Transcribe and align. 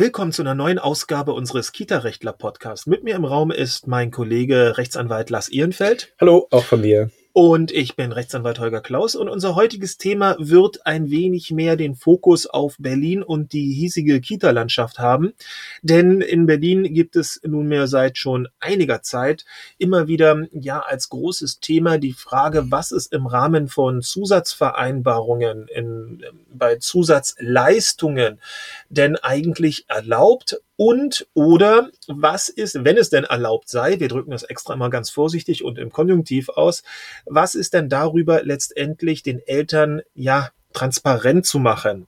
Willkommen 0.00 0.32
zu 0.32 0.40
einer 0.40 0.54
neuen 0.54 0.78
Ausgabe 0.78 1.34
unseres 1.34 1.72
Kita-Rechtler-Podcasts. 1.72 2.86
Mit 2.86 3.04
mir 3.04 3.14
im 3.16 3.26
Raum 3.26 3.50
ist 3.50 3.86
mein 3.86 4.10
Kollege 4.10 4.78
Rechtsanwalt 4.78 5.28
Lars 5.28 5.50
Ehrenfeld. 5.50 6.14
Hallo, 6.18 6.48
auch 6.50 6.64
von 6.64 6.80
mir. 6.80 7.10
Und 7.32 7.70
ich 7.70 7.94
bin 7.94 8.10
Rechtsanwalt 8.10 8.58
Holger 8.58 8.80
Klaus 8.80 9.14
und 9.14 9.28
unser 9.28 9.54
heutiges 9.54 9.98
Thema 9.98 10.34
wird 10.40 10.84
ein 10.84 11.10
wenig 11.10 11.52
mehr 11.52 11.76
den 11.76 11.94
Fokus 11.94 12.46
auf 12.46 12.74
Berlin 12.80 13.22
und 13.22 13.52
die 13.52 13.72
hiesige 13.72 14.20
Kita-Landschaft 14.20 14.98
haben. 14.98 15.32
Denn 15.80 16.22
in 16.22 16.46
Berlin 16.46 16.92
gibt 16.92 17.14
es 17.14 17.40
nunmehr 17.44 17.86
seit 17.86 18.18
schon 18.18 18.48
einiger 18.58 19.02
Zeit 19.02 19.44
immer 19.78 20.08
wieder 20.08 20.48
ja 20.50 20.80
als 20.80 21.08
großes 21.08 21.60
Thema 21.60 21.98
die 21.98 22.14
Frage, 22.14 22.72
was 22.72 22.90
ist 22.90 23.12
im 23.12 23.26
Rahmen 23.26 23.68
von 23.68 24.02
Zusatzvereinbarungen, 24.02 25.68
in, 25.68 26.24
bei 26.52 26.76
Zusatzleistungen 26.76 28.40
denn 28.88 29.14
eigentlich 29.14 29.84
erlaubt 29.88 30.60
und 30.80 31.26
oder 31.34 31.90
was 32.08 32.48
ist, 32.48 32.86
wenn 32.86 32.96
es 32.96 33.10
denn 33.10 33.24
erlaubt 33.24 33.68
sei, 33.68 34.00
wir 34.00 34.08
drücken 34.08 34.30
das 34.30 34.44
extra 34.44 34.72
immer 34.72 34.88
ganz 34.88 35.10
vorsichtig 35.10 35.62
und 35.62 35.76
im 35.76 35.90
Konjunktiv 35.90 36.48
aus, 36.48 36.84
was 37.26 37.54
ist 37.54 37.74
denn 37.74 37.90
darüber 37.90 38.42
letztendlich 38.44 39.22
den 39.22 39.46
Eltern 39.46 40.00
ja 40.14 40.48
transparent 40.72 41.44
zu 41.44 41.58
machen. 41.58 42.06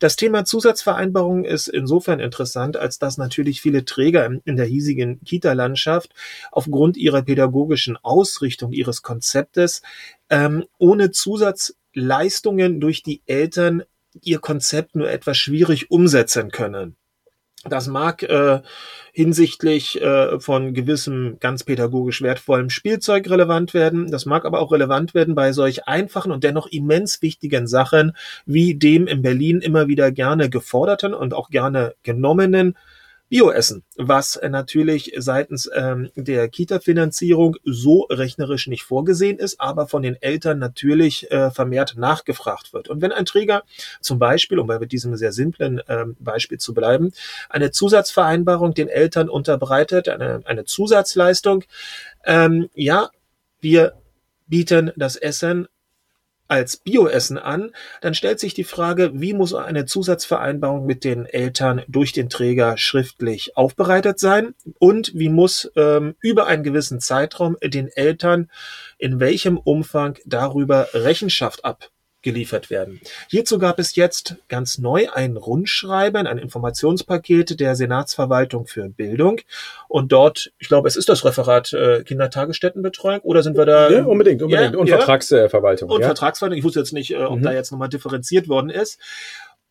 Das 0.00 0.16
Thema 0.16 0.44
Zusatzvereinbarungen 0.44 1.44
ist 1.44 1.68
insofern 1.68 2.18
interessant, 2.18 2.76
als 2.76 2.98
dass 2.98 3.18
natürlich 3.18 3.60
viele 3.62 3.84
Träger 3.84 4.28
in 4.44 4.56
der 4.56 4.66
hiesigen 4.66 5.20
Kita-Landschaft 5.24 6.12
aufgrund 6.50 6.96
ihrer 6.96 7.22
pädagogischen 7.22 7.96
Ausrichtung 7.98 8.72
ihres 8.72 9.02
Konzeptes 9.02 9.80
ähm, 10.28 10.64
ohne 10.78 11.12
Zusatzleistungen 11.12 12.80
durch 12.80 13.04
die 13.04 13.22
Eltern 13.26 13.84
ihr 14.22 14.40
Konzept 14.40 14.96
nur 14.96 15.08
etwas 15.08 15.38
schwierig 15.38 15.92
umsetzen 15.92 16.50
können. 16.50 16.97
Das 17.64 17.88
mag 17.88 18.22
äh, 18.22 18.60
hinsichtlich 19.12 20.00
äh, 20.00 20.38
von 20.38 20.74
gewissem 20.74 21.38
ganz 21.40 21.64
pädagogisch 21.64 22.22
wertvollem 22.22 22.70
Spielzeug 22.70 23.28
relevant 23.28 23.74
werden. 23.74 24.10
Das 24.10 24.26
mag 24.26 24.44
aber 24.44 24.60
auch 24.60 24.70
relevant 24.70 25.12
werden 25.12 25.34
bei 25.34 25.52
solch 25.52 25.88
einfachen 25.88 26.30
und 26.30 26.44
dennoch 26.44 26.68
immens 26.68 27.20
wichtigen 27.20 27.66
Sachen 27.66 28.12
wie 28.46 28.76
dem 28.76 29.08
in 29.08 29.22
Berlin 29.22 29.60
immer 29.60 29.88
wieder 29.88 30.12
gerne 30.12 30.50
geforderten 30.50 31.14
und 31.14 31.34
auch 31.34 31.50
gerne 31.50 31.94
genommenen 32.04 32.76
Bioessen, 33.28 33.84
was 33.96 34.40
natürlich 34.48 35.12
seitens 35.18 35.70
ähm, 35.74 36.10
der 36.16 36.48
Kita-Finanzierung 36.48 37.56
so 37.64 38.02
rechnerisch 38.10 38.68
nicht 38.68 38.84
vorgesehen 38.84 39.38
ist, 39.38 39.60
aber 39.60 39.86
von 39.86 40.02
den 40.02 40.16
Eltern 40.20 40.58
natürlich 40.58 41.30
äh, 41.30 41.50
vermehrt 41.50 41.96
nachgefragt 41.96 42.72
wird. 42.72 42.88
Und 42.88 43.02
wenn 43.02 43.12
ein 43.12 43.26
Träger 43.26 43.64
zum 44.00 44.18
Beispiel, 44.18 44.58
um 44.58 44.66
bei 44.66 44.78
diesem 44.78 45.16
sehr 45.16 45.32
simplen 45.32 45.82
ähm, 45.88 46.16
Beispiel 46.18 46.58
zu 46.58 46.72
bleiben, 46.72 47.12
eine 47.50 47.70
Zusatzvereinbarung 47.70 48.72
den 48.72 48.88
Eltern 48.88 49.28
unterbreitet, 49.28 50.08
eine, 50.08 50.40
eine 50.44 50.64
Zusatzleistung, 50.64 51.64
ähm, 52.24 52.70
ja, 52.74 53.10
wir 53.60 53.92
bieten 54.46 54.92
das 54.96 55.16
Essen 55.16 55.68
als 56.48 56.78
Bioessen 56.78 57.38
an, 57.38 57.72
dann 58.00 58.14
stellt 58.14 58.40
sich 58.40 58.54
die 58.54 58.64
Frage, 58.64 59.10
wie 59.14 59.34
muss 59.34 59.54
eine 59.54 59.84
Zusatzvereinbarung 59.86 60.86
mit 60.86 61.04
den 61.04 61.26
Eltern 61.26 61.82
durch 61.88 62.12
den 62.12 62.28
Träger 62.28 62.76
schriftlich 62.76 63.56
aufbereitet 63.56 64.18
sein? 64.18 64.54
Und 64.78 65.12
wie 65.14 65.28
muss 65.28 65.70
ähm, 65.76 66.16
über 66.20 66.46
einen 66.46 66.62
gewissen 66.62 67.00
Zeitraum 67.00 67.56
den 67.62 67.88
Eltern 67.88 68.50
in 68.98 69.20
welchem 69.20 69.58
Umfang 69.58 70.18
darüber 70.24 70.88
Rechenschaft 70.94 71.64
ab 71.64 71.90
geliefert 72.28 72.68
werden. 72.68 73.00
Hierzu 73.28 73.58
gab 73.58 73.78
es 73.78 73.96
jetzt 73.96 74.36
ganz 74.48 74.76
neu 74.76 75.08
ein 75.10 75.38
Rundschreiben, 75.38 76.26
ein 76.26 76.36
Informationspaket 76.36 77.58
der 77.58 77.74
Senatsverwaltung 77.74 78.66
für 78.66 78.90
Bildung. 78.90 79.40
Und 79.88 80.12
dort, 80.12 80.52
ich 80.58 80.68
glaube, 80.68 80.88
es 80.88 80.96
ist 80.96 81.08
das 81.08 81.24
Referat 81.24 81.72
äh, 81.72 82.04
Kindertagesstättenbetreuung 82.04 83.20
oder 83.20 83.42
sind 83.42 83.56
wir 83.56 83.64
da? 83.64 83.88
Ja, 83.88 84.04
unbedingt, 84.04 84.42
unbedingt. 84.42 84.74
Ja, 84.74 84.78
und 84.78 84.88
ja. 84.88 84.98
Vertragsverwaltung. 84.98 85.88
Und 85.88 86.02
ja. 86.02 86.08
Vertragsverwaltung. 86.08 86.58
Ich 86.58 86.64
wusste 86.64 86.80
jetzt 86.80 86.92
nicht, 86.92 87.12
äh, 87.12 87.24
ob 87.24 87.38
mhm. 87.38 87.44
da 87.44 87.52
jetzt 87.52 87.72
nochmal 87.72 87.88
differenziert 87.88 88.46
worden 88.46 88.68
ist. 88.68 88.98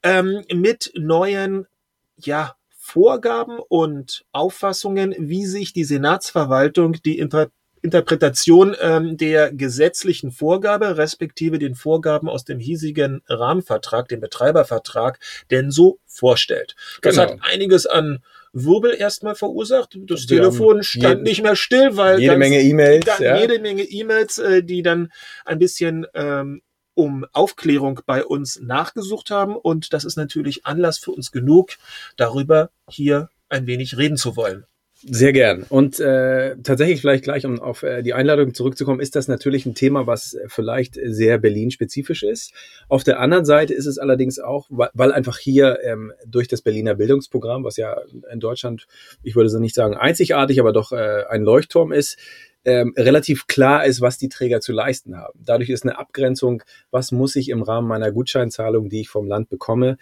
Ähm, 0.02 0.44
mit 0.52 0.92
neuen, 0.96 1.68
ja, 2.16 2.56
Vorgaben 2.80 3.60
und 3.60 4.26
Auffassungen, 4.32 5.14
wie 5.20 5.46
sich 5.46 5.74
die 5.74 5.84
Senatsverwaltung 5.84 6.94
die 7.04 7.20
Inter 7.20 7.50
Interpretation 7.88 8.76
ähm, 8.82 9.16
der 9.16 9.54
gesetzlichen 9.54 10.32
Vorgabe 10.32 10.98
respektive 10.98 11.58
den 11.58 11.74
Vorgaben 11.74 12.28
aus 12.28 12.44
dem 12.44 12.60
hiesigen 12.60 13.22
Rahmenvertrag, 13.28 14.10
dem 14.10 14.20
Betreibervertrag, 14.20 15.20
denn 15.52 15.72
so 15.72 16.00
vorstellt. 16.06 16.76
Das 17.02 17.16
genau. 17.16 17.32
hat 17.32 17.40
einiges 17.44 17.86
an 17.86 18.20
Wirbel 18.52 18.94
erstmal 18.94 19.36
verursacht. 19.36 19.98
Das 20.06 20.28
Wir 20.28 20.38
Telefon 20.38 20.84
stand 20.84 21.24
nicht 21.24 21.44
mehr 21.44 21.56
still, 21.56 21.96
weil 21.96 22.20
jede 22.20 22.34
ganz, 22.34 22.40
Menge 22.40 22.62
E-Mails, 22.62 23.06
ja. 23.20 23.38
jede 23.38 23.60
Menge 23.60 23.84
E-Mails, 23.84 24.38
äh, 24.38 24.64
die 24.64 24.82
dann 24.82 25.14
ein 25.46 25.60
bisschen 25.60 26.06
ähm, 26.14 26.62
um 26.94 27.26
Aufklärung 27.32 28.02
bei 28.06 28.26
uns 28.26 28.60
nachgesucht 28.60 29.32
haben. 29.32 29.56
Und 29.56 29.94
das 29.94 30.04
ist 30.04 30.18
natürlich 30.18 30.66
Anlass 30.66 30.98
für 30.98 31.12
uns 31.12 31.32
genug, 31.32 31.78
darüber 32.18 32.70
hier 32.90 33.30
ein 33.48 33.66
wenig 33.66 33.98
reden 33.98 34.18
zu 34.18 34.36
wollen. 34.36 34.66
Sehr 35.04 35.32
gern. 35.32 35.64
Und 35.70 36.00
äh, 36.00 36.56
tatsächlich 36.64 37.02
vielleicht 37.02 37.24
gleich, 37.24 37.46
um 37.46 37.60
auf 37.60 37.84
äh, 37.84 38.02
die 38.02 38.14
Einladung 38.14 38.56
zurückzukommen, 38.56 39.00
ist 39.00 39.16
das 39.16 39.28
natürlich 39.28 39.66
ein 39.68 39.76
Thema, 39.76 40.08
was 40.08 40.38
vielleicht 40.48 40.98
sehr 41.04 41.38
Berlin-spezifisch 41.38 42.24
ist. 42.24 42.52
Auf 42.90 43.04
der 43.04 43.20
anderen 43.20 43.46
Seite 43.46 43.76
ist 43.76 43.86
es 43.86 44.00
allerdings 44.00 44.40
auch, 44.40 44.66
weil, 44.70 44.90
weil 44.94 45.12
einfach 45.12 45.38
hier 45.38 45.80
ähm, 45.84 46.14
durch 46.26 46.48
das 46.48 46.64
Berliner 46.64 46.96
Bildungsprogramm, 46.96 47.64
was 47.64 47.78
ja 47.78 47.96
in 48.32 48.40
Deutschland, 48.40 48.88
ich 49.22 49.36
würde 49.36 49.50
so 49.50 49.60
nicht 49.60 49.76
sagen 49.76 49.96
einzigartig, 49.96 50.60
aber 50.60 50.74
doch 50.74 50.92
äh, 50.92 51.26
ein 51.30 51.44
Leuchtturm 51.44 51.92
ist, 51.92 52.18
ähm, 52.66 52.94
relativ 52.98 53.48
klar 53.48 53.86
ist, 53.86 54.02
was 54.02 54.18
die 54.18 54.30
Träger 54.30 54.62
zu 54.62 54.74
leisten 54.74 55.16
haben. 55.16 55.40
Dadurch 55.46 55.70
ist 55.70 55.84
eine 55.84 55.98
Abgrenzung, 55.98 56.64
was 56.92 57.12
muss 57.12 57.36
ich 57.36 57.50
im 57.50 57.62
Rahmen 57.62 57.88
meiner 57.88 58.12
Gutscheinzahlung, 58.12 58.90
die 58.90 59.02
ich 59.02 59.10
vom 59.10 59.28
Land 59.28 59.48
bekomme, 59.50 59.98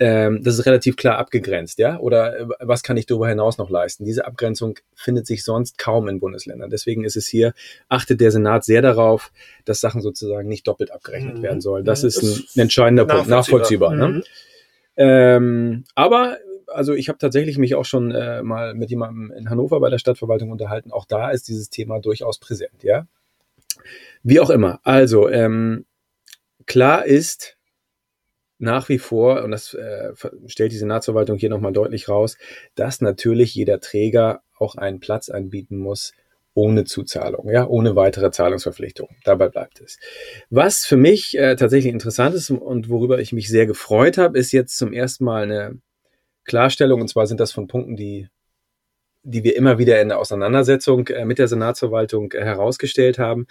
ähm, 0.00 0.42
das 0.44 0.58
ist 0.58 0.66
relativ 0.66 0.96
klar 0.96 1.18
abgegrenzt, 1.18 1.78
ja? 1.78 1.98
Oder 1.98 2.38
äh, 2.38 2.46
was 2.60 2.82
kann 2.82 2.96
ich 2.96 3.06
darüber 3.06 3.28
hinaus 3.28 3.58
noch 3.58 3.68
leisten? 3.68 4.04
Diese 4.04 4.26
Abgrenzung 4.26 4.78
findet 4.94 5.26
sich 5.26 5.42
sonst 5.42 5.76
kaum 5.76 6.08
in 6.08 6.20
Bundesländern. 6.20 6.70
Deswegen 6.70 7.04
ist 7.04 7.16
es 7.16 7.26
hier, 7.26 7.52
achtet 7.88 8.20
der 8.20 8.30
Senat 8.30 8.64
sehr 8.64 8.80
darauf, 8.80 9.32
dass 9.64 9.80
Sachen 9.80 10.00
sozusagen 10.00 10.48
nicht 10.48 10.68
doppelt 10.68 10.92
abgerechnet 10.92 11.38
mhm. 11.38 11.42
werden 11.42 11.60
sollen. 11.60 11.84
Das 11.84 12.02
mhm. 12.02 12.08
ist 12.08 12.22
ein, 12.22 12.44
ein 12.56 12.60
entscheidender 12.62 13.06
Punkt, 13.06 13.28
nachvollziehbar. 13.28 13.94
Ne? 13.94 14.08
Mhm. 14.08 14.14
Ne? 14.14 14.22
Ähm, 14.96 15.84
aber 15.94 16.38
also 16.68 16.94
ich 16.94 17.08
habe 17.08 17.18
tatsächlich 17.18 17.58
mich 17.58 17.74
auch 17.74 17.84
schon 17.84 18.12
äh, 18.12 18.42
mal 18.42 18.74
mit 18.74 18.90
jemandem 18.90 19.32
in 19.32 19.50
Hannover 19.50 19.80
bei 19.80 19.90
der 19.90 19.98
Stadtverwaltung 19.98 20.50
unterhalten. 20.50 20.92
Auch 20.92 21.06
da 21.06 21.30
ist 21.30 21.48
dieses 21.48 21.70
Thema 21.70 21.98
durchaus 21.98 22.38
präsent, 22.38 22.82
ja. 22.82 23.06
Wie 24.22 24.38
auch 24.38 24.50
immer. 24.50 24.80
Also 24.84 25.28
ähm, 25.28 25.86
klar 26.66 27.04
ist, 27.04 27.57
nach 28.58 28.88
wie 28.88 28.98
vor, 28.98 29.42
und 29.44 29.52
das 29.52 29.74
äh, 29.74 30.12
stellt 30.46 30.72
die 30.72 30.78
Senatsverwaltung 30.78 31.38
hier 31.38 31.50
nochmal 31.50 31.72
deutlich 31.72 32.08
raus, 32.08 32.36
dass 32.74 33.00
natürlich 33.00 33.54
jeder 33.54 33.80
Träger 33.80 34.42
auch 34.58 34.74
einen 34.74 35.00
Platz 35.00 35.28
anbieten 35.28 35.78
muss, 35.78 36.12
ohne 36.54 36.84
Zuzahlung, 36.84 37.48
ja, 37.50 37.66
ohne 37.66 37.94
weitere 37.94 38.32
Zahlungsverpflichtung. 38.32 39.08
Dabei 39.24 39.48
bleibt 39.48 39.80
es. 39.80 39.98
Was 40.50 40.84
für 40.84 40.96
mich 40.96 41.38
äh, 41.38 41.54
tatsächlich 41.54 41.92
interessant 41.92 42.34
ist 42.34 42.50
und 42.50 42.88
worüber 42.88 43.20
ich 43.20 43.32
mich 43.32 43.48
sehr 43.48 43.66
gefreut 43.66 44.18
habe, 44.18 44.36
ist 44.36 44.50
jetzt 44.50 44.76
zum 44.76 44.92
ersten 44.92 45.24
Mal 45.24 45.44
eine 45.44 45.78
Klarstellung, 46.44 47.00
und 47.00 47.08
zwar 47.08 47.28
sind 47.28 47.38
das 47.38 47.52
von 47.52 47.68
Punkten, 47.68 47.94
die 47.94 48.28
die 49.24 49.44
wir 49.44 49.56
immer 49.56 49.78
wieder 49.78 50.00
in 50.00 50.08
der 50.08 50.18
Auseinandersetzung 50.18 51.06
äh, 51.08 51.24
mit 51.24 51.38
der 51.38 51.48
Senatsverwaltung 51.48 52.32
äh, 52.32 52.44
herausgestellt 52.44 53.18
haben, 53.18 53.46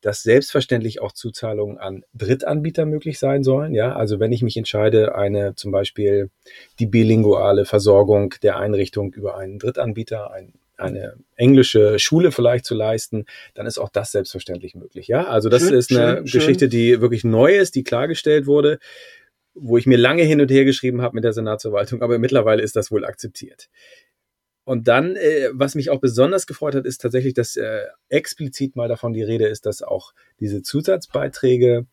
dass 0.00 0.22
selbstverständlich 0.22 1.00
auch 1.00 1.12
Zuzahlungen 1.12 1.78
an 1.78 2.04
Drittanbieter 2.14 2.86
möglich 2.86 3.18
sein 3.18 3.42
sollen. 3.42 3.74
Ja, 3.74 3.94
also 3.94 4.20
wenn 4.20 4.32
ich 4.32 4.42
mich 4.42 4.56
entscheide, 4.56 5.14
eine 5.14 5.54
zum 5.54 5.72
Beispiel 5.72 6.30
die 6.78 6.86
bilinguale 6.86 7.64
Versorgung 7.64 8.34
der 8.42 8.58
Einrichtung 8.58 9.12
über 9.12 9.36
einen 9.36 9.58
Drittanbieter, 9.58 10.32
ein, 10.32 10.54
eine 10.76 11.14
englische 11.36 11.98
Schule 11.98 12.32
vielleicht 12.32 12.64
zu 12.64 12.74
leisten, 12.74 13.26
dann 13.54 13.66
ist 13.66 13.78
auch 13.78 13.90
das 13.90 14.12
selbstverständlich 14.12 14.74
möglich. 14.74 15.08
Ja, 15.08 15.26
also 15.26 15.48
das 15.48 15.62
schön, 15.62 15.74
ist 15.74 15.92
eine 15.92 16.26
schön, 16.26 16.40
Geschichte, 16.40 16.68
die 16.68 17.00
wirklich 17.00 17.24
neu 17.24 17.56
ist, 17.56 17.74
die 17.74 17.84
klargestellt 17.84 18.46
wurde, 18.46 18.78
wo 19.54 19.76
ich 19.76 19.86
mir 19.86 19.98
lange 19.98 20.22
hin 20.22 20.40
und 20.40 20.50
her 20.50 20.64
geschrieben 20.64 21.02
habe 21.02 21.14
mit 21.14 21.24
der 21.24 21.32
Senatsverwaltung, 21.32 22.02
aber 22.02 22.18
mittlerweile 22.18 22.62
ist 22.62 22.76
das 22.76 22.90
wohl 22.90 23.04
akzeptiert. 23.04 23.68
Und 24.70 24.86
dann, 24.86 25.16
äh, 25.16 25.48
was 25.52 25.74
mich 25.74 25.90
auch 25.90 25.98
besonders 25.98 26.46
gefreut 26.46 26.76
hat, 26.76 26.86
ist 26.86 27.00
tatsächlich, 27.00 27.34
dass 27.34 27.56
äh, 27.56 27.86
explizit 28.08 28.76
mal 28.76 28.86
davon 28.86 29.12
die 29.12 29.24
Rede 29.24 29.48
ist, 29.48 29.66
dass 29.66 29.82
auch 29.82 30.14
diese 30.38 30.62
Zusatzbeiträge 30.62 31.86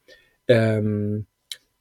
ähm, 0.47 1.25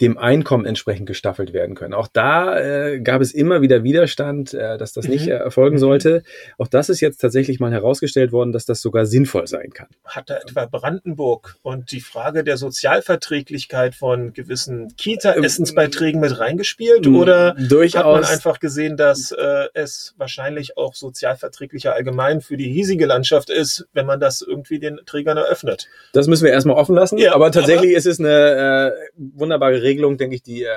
dem 0.01 0.19
Einkommen 0.19 0.67
entsprechend 0.67 1.07
gestaffelt 1.07 1.55
werden 1.55 1.75
können. 1.75 1.95
Auch 1.95 2.09
da 2.09 2.59
äh, 2.59 3.01
gab 3.01 3.23
es 3.23 3.33
immer 3.33 3.63
wieder 3.63 3.83
Widerstand, 3.83 4.53
äh, 4.53 4.77
dass 4.77 4.93
das 4.93 5.09
nicht 5.09 5.27
äh, 5.27 5.31
erfolgen 5.31 5.79
sollte. 5.79 6.23
Auch 6.59 6.69
das 6.69 6.91
ist 6.91 7.01
jetzt 7.01 7.19
tatsächlich 7.19 7.61
mal 7.61 7.73
herausgestellt 7.73 8.31
worden, 8.31 8.53
dass 8.53 8.67
das 8.67 8.83
sogar 8.83 9.07
sinnvoll 9.07 9.47
sein 9.47 9.71
kann. 9.71 9.87
Hat 10.05 10.29
da 10.29 10.37
etwa 10.37 10.67
Brandenburg 10.67 11.57
und 11.63 11.93
die 11.93 12.03
Frage 12.03 12.45
der 12.45 12.59
Sozialverträglichkeit 12.59 13.95
von 13.95 14.35
gewissen 14.35 14.95
Kita-Essensbeiträgen 14.99 16.21
mit 16.21 16.39
reingespielt? 16.39 17.07
Ähm, 17.07 17.17
Oder 17.17 17.55
durchaus, 17.55 18.05
hat 18.05 18.23
man 18.23 18.25
einfach 18.25 18.61
gesehen, 18.61 18.99
dass 18.99 19.31
äh, 19.31 19.69
es 19.73 20.15
wahrscheinlich 20.19 20.77
auch 20.77 20.95
sozialverträglicher 20.95 21.95
allgemein 21.95 22.43
für 22.43 22.59
die 22.59 22.69
hiesige 22.69 23.07
Landschaft 23.07 23.49
ist, 23.49 23.87
wenn 23.95 24.05
man 24.05 24.21
das 24.21 24.43
irgendwie 24.43 24.79
den 24.79 25.01
Trägern 25.07 25.39
eröffnet? 25.39 25.89
Das 26.13 26.27
müssen 26.27 26.45
wir 26.45 26.53
erstmal 26.53 26.77
offen 26.77 26.95
lassen. 26.95 27.17
Ja, 27.17 27.35
aber 27.35 27.51
tatsächlich 27.51 27.93
ist 27.93 28.05
es 28.05 28.21
eine 28.21 28.93
äh, 28.93 29.11
wunderbare 29.17 29.86
Regelung, 29.87 30.19
denke 30.19 30.37
ich, 30.37 30.43
die 30.43 30.65
äh, 30.65 30.69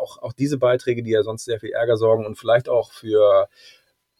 auch, 0.00 0.22
auch 0.22 0.32
diese 0.32 0.58
Beiträge, 0.58 1.02
die 1.02 1.10
ja 1.10 1.22
sonst 1.22 1.44
sehr 1.44 1.60
viel 1.60 1.70
Ärger 1.70 1.96
sorgen 1.96 2.24
und 2.24 2.38
vielleicht 2.38 2.68
auch 2.68 2.92
für, 2.92 3.48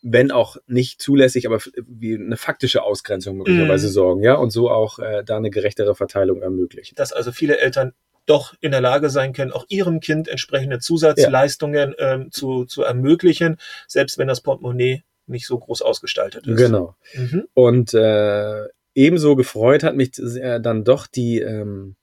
wenn 0.03 0.31
auch 0.31 0.57
nicht 0.67 1.01
zulässig, 1.01 1.47
aber 1.47 1.61
wie 1.87 2.15
eine 2.15 2.37
faktische 2.37 2.83
Ausgrenzung 2.83 3.37
möglicherweise 3.39 3.89
Mm. 3.89 3.91
sorgen, 3.91 4.23
ja, 4.23 4.35
und 4.35 4.51
so 4.51 4.71
auch 4.71 4.99
äh, 4.99 5.23
da 5.25 5.37
eine 5.37 5.51
gerechtere 5.51 5.95
Verteilung 5.95 6.43
ermöglichen. 6.43 6.95
Dass 6.97 7.13
also 7.13 7.33
viele 7.33 7.59
Eltern 7.59 7.93
doch 8.27 8.55
in 8.61 8.71
der 8.71 8.81
Lage 8.81 9.11
sein 9.11 9.33
können, 9.33 9.53
auch 9.53 9.65
ihrem 9.69 10.01
Kind 10.01 10.29
entsprechende 10.29 10.79
Zusatzleistungen 10.79 11.95
ähm, 11.99 12.31
zu, 12.31 12.65
zu 12.65 12.83
ermöglichen, 12.83 13.57
selbst 13.89 14.19
wenn 14.19 14.29
das 14.29 14.41
Portemonnaie 14.41 15.03
nicht 15.27 15.47
so 15.47 15.59
groß 15.59 15.83
ausgestaltet 15.83 16.47
ist. 16.47 16.57
Genau. 16.57 16.95
Mhm. 17.15 17.49
Und 17.55 17.95
äh, 17.95 18.67
ebenso 18.95 19.37
gefreut 19.37 19.83
hat 19.83 19.97
mich 19.97 20.19
äh, 20.19 20.61
dann 20.61 20.85
doch 20.85 21.07
die, 21.07 21.41
ähm, 21.41 21.97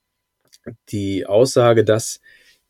die 0.89 1.25
Aussage, 1.25 1.83
dass 1.83 2.19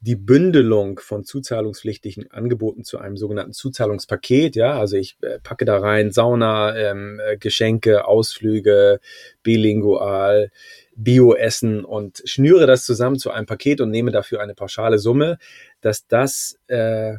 die 0.02 0.16
Bündelung 0.16 1.00
von 1.00 1.26
zuzahlungspflichtigen 1.26 2.32
Angeboten 2.32 2.86
zu 2.86 3.00
einem 3.00 3.18
sogenannten 3.18 3.52
Zuzahlungspaket, 3.52 4.56
ja, 4.56 4.80
also 4.80 4.96
ich 4.96 5.18
äh, 5.22 5.40
packe 5.40 5.66
da 5.66 5.78
rein 5.78 6.12
Sauna, 6.12 6.76
ähm, 6.78 7.20
äh, 7.20 7.38
Geschenke, 7.38 8.08
Ausflüge, 8.08 9.02
bilingual, 9.44 10.52
Bioessen 10.96 11.84
und 11.84 12.22
schnüre 12.24 12.66
das 12.66 12.86
zusammen 12.86 13.18
zu 13.20 13.32
einem 13.32 13.46
Paket 13.46 13.82
und 13.82 13.90
nehme 13.90 14.12
dafür 14.12 14.40
eine 14.42 14.56
pauschale 14.56 15.00
Summe, 15.00 15.38
dass 15.82 16.08
das 16.08 16.58
äh, 16.68 17.18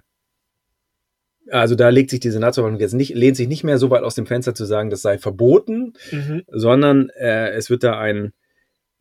also 1.50 1.75
da 1.75 1.88
legt 1.88 2.11
sich 2.11 2.21
die 2.21 2.31
Senatsverwaltung 2.31 2.81
jetzt 2.81 2.93
nicht, 2.93 3.15
lehnt 3.15 3.37
sich 3.37 3.49
nicht 3.49 3.65
mehr 3.65 3.79
so 3.79 3.91
weit 3.91 4.05
aus 4.05 4.15
dem 4.15 4.26
Fenster 4.26 4.55
zu 4.55 4.65
sagen, 4.65 4.91
das 4.91 5.03
sei 5.03 5.19
verboten, 5.19 5.94
Mhm. 6.12 6.44
sondern 6.49 7.09
äh, 7.11 7.50
es 7.50 7.71
wird 7.71 7.83
da 7.83 7.99
ein 7.99 8.33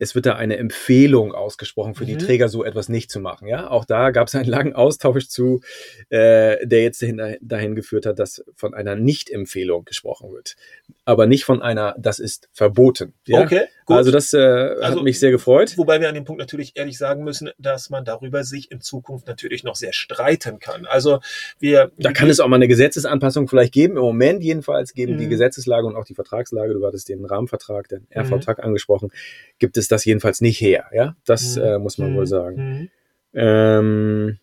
es 0.00 0.14
wird 0.14 0.26
da 0.26 0.34
eine 0.34 0.56
Empfehlung 0.56 1.32
ausgesprochen 1.34 1.94
für 1.94 2.06
die 2.06 2.14
Mhm. 2.14 2.20
Träger, 2.20 2.48
so 2.48 2.64
etwas 2.64 2.88
nicht 2.88 3.10
zu 3.10 3.20
machen. 3.20 3.46
Ja, 3.46 3.70
auch 3.70 3.84
da 3.84 4.10
gab 4.10 4.26
es 4.28 4.34
einen 4.34 4.48
langen 4.48 4.72
Austausch 4.72 5.28
zu, 5.28 5.60
äh, 6.08 6.66
der 6.66 6.82
jetzt 6.82 7.02
dahin, 7.02 7.36
dahin 7.40 7.74
geführt 7.74 8.06
hat, 8.06 8.18
dass 8.18 8.42
von 8.56 8.74
einer 8.74 8.96
Nicht-Empfehlung 8.96 9.84
gesprochen 9.84 10.32
wird, 10.32 10.56
aber 11.04 11.26
nicht 11.26 11.44
von 11.44 11.62
einer, 11.62 11.94
das 11.98 12.18
ist 12.18 12.48
verboten. 12.52 13.12
Ja? 13.26 13.42
Okay, 13.42 13.66
gut. 13.90 13.98
Also 13.98 14.10
das 14.10 14.32
äh, 14.32 14.38
hat 14.76 14.82
Also- 14.82 15.02
mich 15.02 15.18
sehr 15.20 15.30
gefreut. 15.30 15.76
Wobei 15.76 16.00
wir 16.00 16.08
an 16.08 16.14
dem 16.14 16.24
Punkt 16.24 16.40
natürlich 16.40 16.72
ehrlich 16.76 16.96
sagen 16.98 17.24
müssen, 17.24 17.50
dass 17.58 17.90
man 17.90 18.04
darüber 18.04 18.44
sich 18.44 18.70
in 18.70 18.80
Zukunft 18.80 19.26
natürlich 19.26 19.62
noch 19.64 19.74
sehr 19.76 19.92
streiten 19.92 20.58
kann. 20.58 20.86
Also 20.86 21.20
wir 21.58 21.92
Da 21.98 22.12
kann 22.12 22.28
es 22.30 22.40
auch 22.40 22.48
mal 22.48 22.56
eine 22.56 22.68
Gesetzesanpassung 22.68 23.48
vielleicht 23.48 23.72
geben. 23.72 23.96
Im 23.96 24.02
Moment 24.02 24.42
jedenfalls 24.42 24.94
geben 24.94 25.18
die 25.18 25.26
Mhm. 25.26 25.30
Gesetzeslage 25.30 25.86
und 25.86 25.96
auch 25.96 26.04
die 26.04 26.14
Vertragslage, 26.14 26.72
du 26.72 26.86
hattest 26.86 27.08
den 27.08 27.24
Rahmenvertrag, 27.24 27.88
den 27.88 28.06
Mhm. 28.14 28.22
RV-Tag 28.32 28.62
angesprochen, 28.64 29.10
gibt 29.58 29.76
es 29.76 29.88
das 29.88 30.04
jedenfalls 30.04 30.40
nicht 30.40 30.60
her. 30.60 30.86
Ja, 30.92 31.16
das 31.26 31.56
Mhm. 31.56 31.62
äh, 31.62 31.78
muss 31.78 31.98
man 31.98 32.14
wohl 32.16 32.26
sagen. 32.26 32.90
Ähm, 33.34 34.38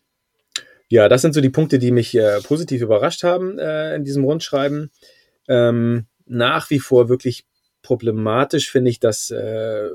ja, 0.89 1.09
das 1.09 1.21
sind 1.21 1.33
so 1.33 1.41
die 1.41 1.49
Punkte, 1.49 1.79
die 1.79 1.91
mich 1.91 2.15
äh, 2.15 2.39
positiv 2.41 2.81
überrascht 2.81 3.23
haben 3.23 3.59
äh, 3.59 3.95
in 3.95 4.03
diesem 4.05 4.23
Rundschreiben. 4.23 4.91
Ähm, 5.49 6.05
nach 6.25 6.69
wie 6.69 6.79
vor 6.79 7.09
wirklich 7.09 7.45
problematisch 7.87 8.69
finde 8.69 8.91
ich, 8.91 8.99
dass, 8.99 9.31
äh, 9.31 9.85
äh, 9.85 9.91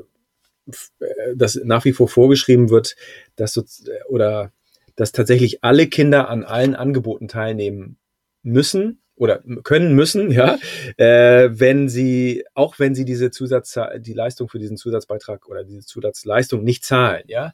dass 1.37 1.56
nach 1.62 1.85
wie 1.85 1.93
vor 1.93 2.09
vorgeschrieben 2.09 2.71
wird, 2.71 2.97
dass 3.37 3.53
so, 3.53 3.65
oder 4.09 4.50
dass 4.97 5.12
tatsächlich 5.12 5.62
alle 5.62 5.89
Kinder 5.89 6.31
an 6.31 6.43
allen 6.43 6.75
Angeboten 6.75 7.29
teilnehmen 7.29 7.99
müssen 8.43 9.03
oder 9.15 9.43
können 9.62 9.94
müssen, 9.94 10.31
ja, 10.31 10.59
äh, 10.97 11.50
wenn 11.53 11.91
sie, 11.91 12.44
auch 12.55 12.79
wenn 12.79 12.94
sie 12.94 13.05
diese 13.05 13.31
Zusatz, 13.31 13.79
die 13.99 14.15
Leistung 14.15 14.49
für 14.49 14.59
diesen 14.59 14.79
Zusatzbeitrag 14.79 15.47
oder 15.50 15.62
diese 15.62 15.85
Zusatzleistung 15.85 16.65
nicht 16.65 16.87
zahlen, 16.87 17.25
ja. 17.27 17.53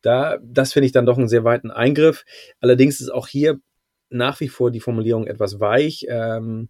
Da, 0.00 0.38
das 0.42 0.72
finde 0.72 0.86
ich 0.86 0.92
dann 0.92 1.06
doch 1.06 1.18
einen 1.18 1.28
sehr 1.28 1.44
weiten 1.44 1.70
Eingriff. 1.72 2.24
Allerdings 2.60 3.00
ist 3.00 3.10
auch 3.10 3.26
hier 3.26 3.58
nach 4.08 4.40
wie 4.40 4.48
vor 4.48 4.70
die 4.70 4.80
Formulierung 4.80 5.26
etwas 5.26 5.60
weich. 5.60 6.06
Ähm, 6.08 6.68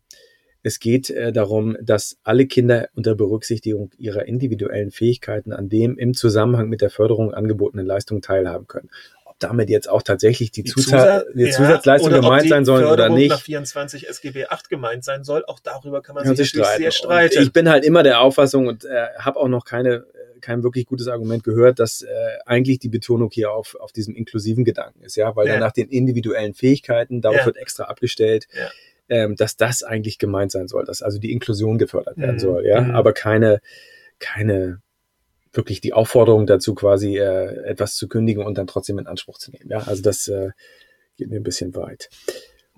es 0.62 0.80
geht 0.80 1.10
äh, 1.10 1.32
darum, 1.32 1.76
dass 1.80 2.18
alle 2.24 2.46
Kinder 2.46 2.88
unter 2.94 3.14
Berücksichtigung 3.14 3.90
ihrer 3.98 4.26
individuellen 4.26 4.90
Fähigkeiten 4.90 5.52
an 5.52 5.68
dem 5.68 5.96
im 5.98 6.14
Zusammenhang 6.14 6.68
mit 6.68 6.80
der 6.80 6.90
Förderung 6.90 7.32
angebotenen 7.32 7.86
Leistungen 7.86 8.22
teilhaben 8.22 8.66
können. 8.66 8.90
Ob 9.24 9.38
damit 9.38 9.70
jetzt 9.70 9.88
auch 9.88 10.02
tatsächlich 10.02 10.50
die, 10.50 10.64
Die 10.64 10.70
Zusa 10.70 10.88
Zusatz- 10.90 11.24
die 11.34 11.42
ja, 11.44 11.50
Zusatzleistungen 11.52 12.12
oder 12.14 12.18
ob 12.18 12.24
gemeint 12.30 12.44
die 12.44 12.48
sein 12.48 12.64
sollen 12.64 12.86
oder 12.86 13.08
nicht. 13.08 13.30
nach 13.30 13.40
24 13.40 14.08
SGB 14.08 14.46
8 14.46 14.68
gemeint 14.68 15.04
sein 15.04 15.22
soll, 15.24 15.44
auch 15.46 15.60
darüber 15.60 16.02
kann 16.02 16.14
man 16.16 16.24
kann 16.24 16.34
sich 16.36 16.50
sich 16.50 16.60
streiten. 16.60 16.78
sehr 16.78 16.88
Und 16.88 16.94
streiten. 16.94 17.42
ich 17.42 17.52
bin 17.52 17.68
halt 17.68 17.84
immer 17.84 18.02
der 18.02 18.20
Auffassung 18.20 18.66
und 18.66 18.84
äh, 18.84 19.06
habe 19.18 19.38
auch 19.38 19.48
noch 19.48 19.64
keine 19.64 19.94
äh, 19.94 20.02
kein 20.40 20.62
wirklich 20.62 20.86
gutes 20.86 21.08
Argument 21.08 21.42
gehört, 21.42 21.80
dass 21.80 22.02
äh, 22.02 22.08
eigentlich 22.46 22.78
die 22.78 22.88
Betonung 22.88 23.28
hier 23.32 23.50
auf, 23.52 23.74
auf 23.80 23.90
diesem 23.92 24.14
inklusiven 24.14 24.64
Gedanken 24.64 25.02
ist, 25.02 25.16
ja, 25.16 25.34
weil 25.34 25.46
Ja. 25.46 25.54
dann 25.54 25.60
nach 25.62 25.72
den 25.72 25.88
individuellen 25.88 26.54
Fähigkeiten, 26.54 27.20
darauf 27.20 27.38
Ja. 27.40 27.46
wird 27.46 27.56
extra 27.56 27.84
abgestellt, 27.84 28.46
Ja. 28.56 28.68
Ähm, 29.08 29.36
dass 29.36 29.56
das 29.56 29.82
eigentlich 29.82 30.18
gemeint 30.18 30.50
sein 30.52 30.68
soll, 30.68 30.84
dass 30.84 31.02
also 31.02 31.18
die 31.18 31.32
Inklusion 31.32 31.78
gefördert 31.78 32.16
werden 32.18 32.36
Mhm. 32.36 32.40
soll, 32.40 32.66
ja, 32.66 32.80
Mhm. 32.80 32.90
aber 32.94 33.12
keine, 33.12 33.60
keine 34.18 34.80
wirklich 35.52 35.80
die 35.80 35.92
Aufforderung 35.94 36.46
dazu, 36.46 36.74
quasi 36.74 37.18
äh, 37.18 37.64
etwas 37.64 37.96
zu 37.96 38.06
kündigen 38.08 38.44
und 38.44 38.58
dann 38.58 38.66
trotzdem 38.66 38.98
in 38.98 39.06
Anspruch 39.06 39.38
zu 39.38 39.50
nehmen. 39.50 39.70
Ja, 39.70 39.78
also 39.86 40.02
das 40.02 40.28
äh, 40.28 40.50
geht 41.16 41.30
mir 41.30 41.36
ein 41.36 41.42
bisschen 41.42 41.74
weit. 41.74 42.10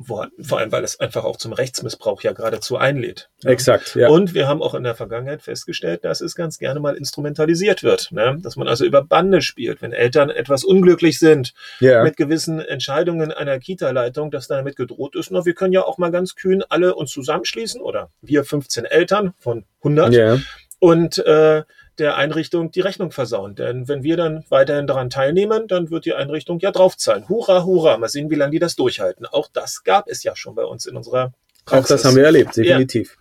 Vor, 0.03 0.59
allem, 0.59 0.73
weil 0.73 0.83
es 0.83 0.99
einfach 0.99 1.25
auch 1.25 1.37
zum 1.37 1.53
Rechtsmissbrauch 1.53 2.23
ja 2.23 2.33
geradezu 2.33 2.77
einlädt. 2.77 3.29
Ja. 3.43 3.51
Exakt, 3.51 3.95
ja. 3.95 4.09
Und 4.09 4.33
wir 4.35 4.49
haben 4.49 4.63
auch 4.63 4.75
in 4.75 4.83
der 4.83 4.95
Vergangenheit 4.95 5.43
festgestellt, 5.43 6.05
dass 6.05 6.21
es 6.21 6.35
ganz 6.35 6.59
gerne 6.59 6.81
mal 6.81 6.97
instrumentalisiert 6.97 7.83
wird. 7.83 8.11
Ne? 8.13 8.39
Dass 8.43 8.57
man 8.57 8.67
also 8.67 8.85
über 8.85 9.03
Bande 9.03 9.43
spielt. 9.43 9.83
Wenn 9.83 9.93
Eltern 9.93 10.31
etwas 10.31 10.65
unglücklich 10.65 11.19
sind 11.19 11.53
ja. 11.81 12.03
mit 12.03 12.17
gewissen 12.17 12.61
Entscheidungen 12.61 13.31
einer 13.31 13.59
Kita-Leitung, 13.59 14.31
dass 14.31 14.49
damit 14.49 14.77
gedroht 14.77 15.17
ist, 15.17 15.31
na, 15.31 15.45
wir 15.45 15.55
können 15.55 15.73
ja 15.73 15.85
auch 15.85 15.99
mal 15.99 16.11
ganz 16.11 16.35
kühn 16.35 16.63
alle 16.69 16.95
uns 16.95 17.11
zusammenschließen 17.11 17.81
oder 17.81 18.11
wir 18.23 18.45
15 18.45 18.87
Eltern 18.87 19.35
von 19.39 19.65
100 19.81 20.15
ja. 20.15 20.39
und 20.79 21.19
äh, 21.19 21.63
der 22.01 22.17
Einrichtung 22.17 22.71
die 22.73 22.81
Rechnung 22.81 23.13
versauen. 23.13 23.55
Denn 23.55 23.87
wenn 23.87 24.03
wir 24.03 24.17
dann 24.17 24.45
weiterhin 24.49 24.87
daran 24.89 25.11
teilnehmen, 25.11 25.69
dann 25.69 25.91
wird 25.91 26.05
die 26.07 26.15
Einrichtung 26.15 26.59
ja 26.59 26.73
draufzahlen. 26.73 27.29
Hurra, 27.29 27.65
hurra. 27.65 27.97
Mal 27.99 28.09
sehen, 28.09 28.31
wie 28.31 28.35
lange 28.35 28.51
die 28.53 28.59
das 28.59 28.75
durchhalten. 28.75 29.27
Auch 29.27 29.49
das 29.53 29.85
gab 29.85 30.09
es 30.09 30.23
ja 30.25 30.35
schon 30.35 30.55
bei 30.57 30.65
uns 30.65 30.87
in 30.87 30.97
unserer 30.97 31.33
Auch 31.67 31.87
das 31.87 32.05
haben 32.05 32.17
wir 32.17 32.25
erlebt, 32.25 32.57
Ja. 32.57 32.63
definitiv. 32.65 33.17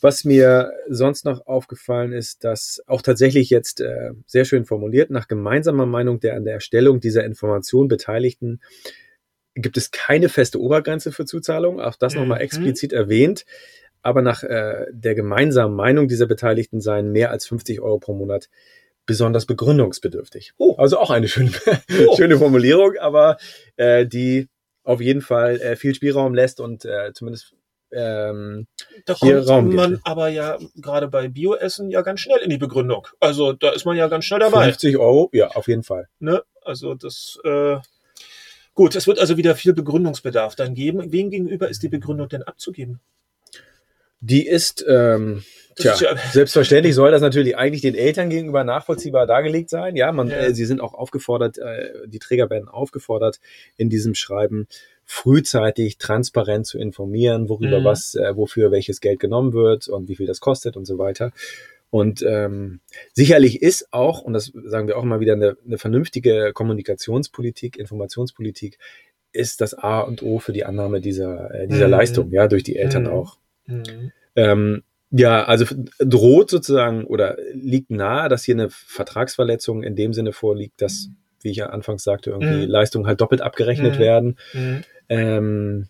Was 0.00 0.24
mir 0.24 0.72
sonst 0.88 1.24
noch 1.24 1.46
aufgefallen 1.46 2.12
ist, 2.12 2.42
dass 2.42 2.82
auch 2.88 3.02
tatsächlich 3.02 3.50
jetzt 3.50 3.80
äh, 3.80 4.10
sehr 4.26 4.44
schön 4.44 4.64
formuliert, 4.64 5.10
nach 5.10 5.28
gemeinsamer 5.28 5.86
Meinung 5.86 6.18
der 6.18 6.34
an 6.34 6.44
der 6.44 6.54
Erstellung 6.54 6.98
dieser 7.00 7.24
Information 7.24 7.86
Beteiligten 7.86 8.60
gibt 9.54 9.76
es 9.76 9.90
keine 9.90 10.28
feste 10.28 10.58
Obergrenze 10.60 11.12
für 11.12 11.24
Zuzahlung, 11.24 11.80
auch 11.80 11.94
das 11.96 12.14
Mhm. 12.14 12.20
nochmal 12.20 12.40
explizit 12.40 12.92
erwähnt. 12.92 13.44
Aber 14.02 14.22
nach 14.22 14.42
äh, 14.42 14.86
der 14.90 15.14
gemeinsamen 15.14 15.74
Meinung 15.74 16.08
dieser 16.08 16.26
Beteiligten 16.26 16.80
seien 16.80 17.12
mehr 17.12 17.30
als 17.30 17.46
50 17.46 17.80
Euro 17.80 17.98
pro 17.98 18.14
Monat 18.14 18.48
besonders 19.06 19.46
begründungsbedürftig. 19.46 20.52
Oh. 20.58 20.74
Also 20.76 20.98
auch 20.98 21.10
eine 21.10 21.28
schöne, 21.28 21.50
Oh. 22.08 22.16
schöne 22.16 22.38
Formulierung, 22.38 22.96
aber 23.00 23.36
äh, 23.76 24.06
die 24.06 24.48
auf 24.84 25.00
jeden 25.00 25.20
Fall 25.22 25.60
äh, 25.60 25.76
viel 25.76 25.94
Spielraum 25.94 26.34
lässt 26.34 26.60
und 26.60 26.84
äh, 26.84 27.12
zumindest 27.12 27.54
ähm, 27.92 28.66
Da 29.04 29.14
hier 29.16 29.36
kommt 29.36 29.48
Raum 29.48 29.74
man 29.74 29.90
gibt. 29.92 30.06
aber 30.06 30.28
ja 30.28 30.58
gerade 30.76 31.08
bei 31.08 31.28
Bioessen 31.28 31.90
ja 31.90 32.00
ganz 32.02 32.20
schnell 32.20 32.38
in 32.38 32.50
die 32.50 32.58
Begründung. 32.58 33.06
Also 33.20 33.52
da 33.52 33.70
ist 33.70 33.84
man 33.84 33.96
ja 33.96 34.08
ganz 34.08 34.24
schnell 34.24 34.40
dabei. 34.40 34.64
50 34.64 34.96
Euro, 34.98 35.30
ja, 35.32 35.48
auf 35.48 35.68
jeden 35.68 35.82
Fall. 35.82 36.08
Ne? 36.18 36.42
Also 36.62 36.94
das 36.94 37.38
äh, 37.44 37.76
gut, 38.74 38.96
es 38.96 39.06
wird 39.06 39.18
also 39.18 39.36
wieder 39.36 39.54
viel 39.54 39.74
Begründungsbedarf 39.74 40.56
dann 40.56 40.74
geben. 40.74 41.12
Wem 41.12 41.30
gegenüber 41.30 41.68
ist 41.68 41.82
die 41.82 41.88
Begründung 41.88 42.28
denn 42.28 42.42
abzugeben? 42.42 43.00
Die 44.24 44.46
ist, 44.46 44.84
ähm, 44.88 45.42
tja, 45.76 45.94
ist 45.94 46.00
ja- 46.00 46.16
selbstverständlich 46.32 46.94
soll 46.94 47.10
das 47.10 47.20
natürlich 47.22 47.56
eigentlich 47.56 47.82
den 47.82 47.96
Eltern 47.96 48.30
gegenüber 48.30 48.62
nachvollziehbar 48.62 49.26
dargelegt 49.26 49.68
sein. 49.68 49.96
Ja, 49.96 50.12
man, 50.12 50.28
Ja. 50.28 50.36
Äh, 50.36 50.54
sie 50.54 50.64
sind 50.64 50.80
auch 50.80 50.94
aufgefordert, 50.94 51.58
äh, 51.58 51.90
die 52.06 52.20
Träger 52.20 52.48
werden 52.48 52.68
aufgefordert, 52.68 53.40
in 53.76 53.90
diesem 53.90 54.14
Schreiben 54.14 54.68
frühzeitig 55.04 55.98
transparent 55.98 56.66
zu 56.66 56.78
informieren, 56.78 57.48
worüber 57.48 57.80
Mhm. 57.80 57.84
was, 57.84 58.14
äh, 58.14 58.36
wofür 58.36 58.70
welches 58.70 59.00
Geld 59.00 59.18
genommen 59.18 59.52
wird 59.52 59.88
und 59.88 60.08
wie 60.08 60.14
viel 60.14 60.26
das 60.26 60.38
kostet 60.40 60.76
und 60.76 60.84
so 60.86 60.98
weiter. 60.98 61.32
Und 61.90 62.22
ähm, 62.26 62.80
sicherlich 63.12 63.60
ist 63.60 63.92
auch, 63.92 64.22
und 64.22 64.32
das 64.34 64.52
sagen 64.64 64.86
wir 64.86 64.96
auch 64.96 65.02
immer 65.02 65.18
wieder, 65.20 65.32
eine, 65.34 65.56
eine 65.66 65.78
vernünftige 65.78 66.52
Kommunikationspolitik, 66.54 67.76
Informationspolitik, 67.76 68.78
ist 69.32 69.60
das 69.60 69.74
A 69.74 70.00
und 70.00 70.22
O 70.22 70.38
für 70.38 70.52
die 70.52 70.64
Annahme 70.64 71.00
dieser, 71.00 71.52
äh, 71.52 71.66
dieser 71.66 71.86
mhm. 71.86 71.90
Leistung, 71.90 72.30
ja, 72.30 72.46
durch 72.46 72.62
die 72.62 72.76
Eltern 72.76 73.04
mhm. 73.04 73.10
auch. 73.10 73.36
Mhm. 73.66 74.12
Ähm, 74.36 74.82
ja, 75.10 75.44
also 75.44 75.66
droht 75.98 76.50
sozusagen 76.50 77.04
oder 77.04 77.36
liegt 77.52 77.90
nahe, 77.90 78.28
dass 78.28 78.44
hier 78.44 78.54
eine 78.54 78.70
Vertragsverletzung 78.70 79.82
in 79.82 79.94
dem 79.94 80.14
Sinne 80.14 80.32
vorliegt, 80.32 80.80
dass, 80.80 81.08
wie 81.42 81.50
ich 81.50 81.58
ja 81.58 81.66
anfangs 81.66 82.02
sagte, 82.02 82.30
irgendwie 82.30 82.64
mhm. 82.64 82.70
Leistungen 82.70 83.06
halt 83.06 83.20
doppelt 83.20 83.42
abgerechnet 83.42 83.96
mhm. 83.96 83.98
werden. 83.98 84.38
Mhm. 84.54 84.84
Ähm, 85.10 85.88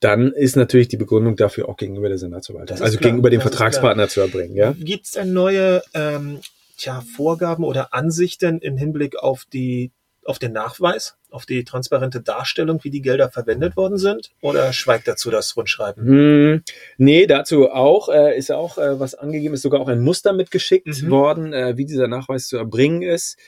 dann 0.00 0.32
ist 0.32 0.56
natürlich 0.56 0.88
die 0.88 0.96
Begründung 0.96 1.36
dafür 1.36 1.68
auch 1.68 1.76
gegenüber 1.76 2.08
der 2.08 2.16
Senatsverwaltung, 2.16 2.80
also 2.80 2.96
klar, 2.96 3.10
gegenüber 3.10 3.28
dem 3.28 3.42
Vertragspartner 3.42 4.08
zu 4.08 4.22
erbringen. 4.22 4.56
Ja? 4.56 4.74
Gibt 4.78 5.04
es 5.04 5.12
denn 5.12 5.34
neue 5.34 5.82
ähm, 5.92 6.40
tja, 6.78 7.02
Vorgaben 7.14 7.64
oder 7.64 7.92
Ansichten 7.92 8.60
im 8.60 8.78
Hinblick 8.78 9.16
auf 9.16 9.44
die 9.44 9.92
auf 10.24 10.38
den 10.38 10.52
Nachweis, 10.52 11.18
auf 11.30 11.46
die 11.46 11.64
transparente 11.64 12.20
Darstellung, 12.20 12.82
wie 12.82 12.90
die 12.90 13.02
Gelder 13.02 13.30
verwendet 13.30 13.76
worden 13.76 13.98
sind? 13.98 14.30
Oder 14.40 14.72
schweigt 14.72 15.08
dazu 15.08 15.30
das 15.30 15.56
Rundschreiben? 15.56 16.04
Hm, 16.04 16.62
nee, 16.98 17.26
dazu 17.26 17.70
auch, 17.70 18.08
äh, 18.08 18.36
ist 18.36 18.52
auch 18.52 18.78
äh, 18.78 18.98
was 19.00 19.14
angegeben, 19.14 19.54
ist 19.54 19.62
sogar 19.62 19.80
auch 19.80 19.88
ein 19.88 20.00
Muster 20.00 20.32
mitgeschickt 20.32 20.86
mhm. 20.86 21.10
worden, 21.10 21.52
äh, 21.52 21.76
wie 21.76 21.84
dieser 21.86 22.08
Nachweis 22.08 22.46
zu 22.48 22.56
erbringen 22.56 23.02
ist. 23.02 23.38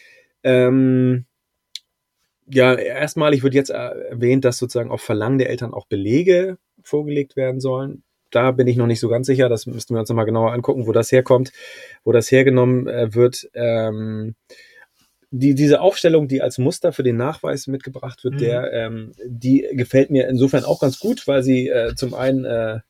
Ähm, 0.42 1.26
ja, 2.46 2.74
erstmalig 2.74 3.42
wird 3.42 3.54
jetzt 3.54 3.70
äh, 3.70 3.74
erwähnt, 3.74 4.44
dass 4.44 4.58
sozusagen 4.58 4.90
auf 4.90 5.00
Verlangen 5.00 5.38
der 5.38 5.50
Eltern 5.50 5.72
auch 5.72 5.86
Belege 5.86 6.58
vorgelegt 6.82 7.36
werden 7.36 7.60
sollen. 7.60 8.02
Da 8.30 8.50
bin 8.50 8.66
ich 8.66 8.76
noch 8.76 8.86
nicht 8.86 9.00
so 9.00 9.08
ganz 9.08 9.26
sicher. 9.26 9.48
Das 9.48 9.66
müssten 9.66 9.94
wir 9.94 10.00
uns 10.00 10.08
nochmal 10.08 10.24
genauer 10.24 10.52
angucken, 10.52 10.86
wo 10.86 10.92
das 10.92 11.12
herkommt, 11.12 11.52
wo 12.02 12.12
das 12.12 12.30
hergenommen 12.30 12.88
äh, 12.88 13.14
wird. 13.14 13.48
Ähm, 13.54 14.34
die, 15.34 15.54
diese 15.54 15.80
Aufstellung, 15.80 16.28
die 16.28 16.42
als 16.42 16.58
Muster 16.58 16.92
für 16.92 17.02
den 17.02 17.16
Nachweis 17.16 17.66
mitgebracht 17.66 18.22
wird, 18.22 18.34
mhm. 18.34 18.38
der, 18.38 18.72
ähm, 18.72 19.12
die 19.24 19.66
gefällt 19.72 20.10
mir 20.10 20.28
insofern 20.28 20.64
auch 20.64 20.78
ganz 20.78 21.00
gut, 21.00 21.26
weil 21.26 21.42
sie 21.42 21.68
äh, 21.68 21.94
zum 21.94 22.12
einen 22.12 22.44
äh, 22.44 22.80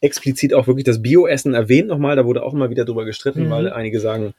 explizit 0.00 0.54
auch 0.54 0.68
wirklich 0.68 0.84
das 0.84 1.02
Bioessen 1.02 1.52
erwähnt 1.52 1.88
nochmal. 1.88 2.14
Da 2.14 2.24
wurde 2.24 2.44
auch 2.44 2.54
immer 2.54 2.70
wieder 2.70 2.84
drüber 2.84 3.04
gestritten, 3.04 3.46
mhm. 3.46 3.50
weil 3.50 3.72
einige 3.72 3.98
sagen, 3.98 4.34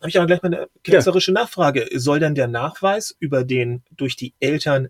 habe 0.00 0.08
ich 0.08 0.16
aber 0.16 0.26
gleich 0.26 0.42
mal 0.42 0.52
eine 0.52 0.66
ketzerische 0.82 1.32
ja. 1.32 1.40
Nachfrage. 1.40 1.86
Soll 1.94 2.18
denn 2.18 2.34
der 2.34 2.48
Nachweis 2.48 3.14
über 3.20 3.44
den 3.44 3.84
durch 3.96 4.16
die 4.16 4.34
Eltern, 4.40 4.88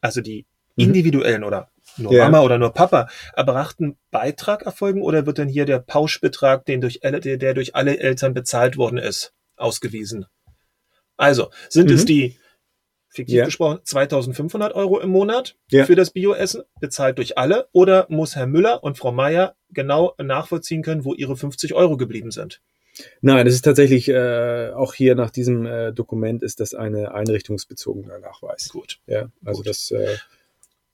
also 0.00 0.20
die 0.20 0.44
mhm. 0.74 0.86
individuellen 0.86 1.42
mhm. 1.42 1.46
oder 1.46 1.68
nur 1.98 2.12
ja. 2.12 2.24
Mama 2.24 2.40
oder 2.40 2.58
nur 2.58 2.74
Papa 2.74 3.08
erbrachten 3.36 3.96
Beitrag 4.10 4.62
erfolgen 4.62 5.02
oder 5.02 5.24
wird 5.24 5.38
denn 5.38 5.48
hier 5.48 5.66
der 5.66 5.78
Pauschbetrag, 5.78 6.64
den 6.64 6.80
durch, 6.80 6.98
der 7.00 7.54
durch 7.54 7.76
alle 7.76 7.98
Eltern 8.00 8.34
bezahlt 8.34 8.76
worden 8.76 8.98
ist, 8.98 9.32
ausgewiesen? 9.56 10.26
Also, 11.16 11.50
sind 11.68 11.88
mhm. 11.88 11.96
es 11.96 12.04
die, 12.04 12.36
fiktiv 13.08 13.36
ja. 13.36 13.44
gesprochen, 13.46 13.80
2500 13.82 14.74
Euro 14.74 15.00
im 15.00 15.10
Monat 15.10 15.56
ja. 15.70 15.84
für 15.84 15.96
das 15.96 16.10
Bioessen, 16.10 16.62
bezahlt 16.80 17.18
durch 17.18 17.38
alle, 17.38 17.68
oder 17.72 18.06
muss 18.08 18.36
Herr 18.36 18.46
Müller 18.46 18.84
und 18.84 18.98
Frau 18.98 19.12
Meier 19.12 19.56
genau 19.70 20.14
nachvollziehen 20.18 20.82
können, 20.82 21.04
wo 21.04 21.14
ihre 21.14 21.36
50 21.36 21.74
Euro 21.74 21.96
geblieben 21.96 22.30
sind? 22.30 22.60
Nein, 23.20 23.46
es 23.46 23.54
ist 23.54 23.62
tatsächlich 23.62 24.08
äh, 24.08 24.70
auch 24.74 24.94
hier 24.94 25.14
nach 25.14 25.30
diesem 25.30 25.66
äh, 25.66 25.92
Dokument 25.92 26.42
ist 26.42 26.60
das 26.60 26.74
eine 26.74 27.12
einrichtungsbezogener 27.12 28.18
Nachweis. 28.18 28.70
Gut. 28.70 29.00
Ja, 29.06 29.30
also 29.44 29.60
Gut. 29.60 29.68
das. 29.68 29.90
Äh, 29.90 30.16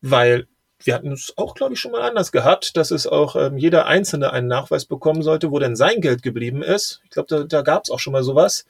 Weil 0.01 0.49
wir 0.85 0.95
hatten 0.95 1.13
es 1.13 1.33
auch, 1.37 1.55
glaube 1.55 1.75
ich, 1.75 1.81
schon 1.81 1.93
mal 1.93 2.03
anders 2.03 2.33
gehabt, 2.33 2.77
dass 2.77 2.91
es 2.91 3.07
auch 3.07 3.37
ähm, 3.37 3.57
jeder 3.57 3.87
Einzelne 3.87 4.33
einen 4.33 4.49
Nachweis 4.49 4.85
bekommen 4.85 5.23
sollte, 5.23 5.53
wo 5.53 5.61
denn 5.61 5.77
sein 5.77 6.01
Geld 6.01 6.25
geblieben 6.25 6.61
ist. 6.61 7.01
Ich 7.05 7.11
glaube, 7.11 7.29
da, 7.29 7.45
da 7.45 7.63
gab 7.63 7.85
es 7.85 7.91
auch 7.91 8.01
schon 8.01 8.13
mal 8.13 8.25
sowas. 8.25 8.65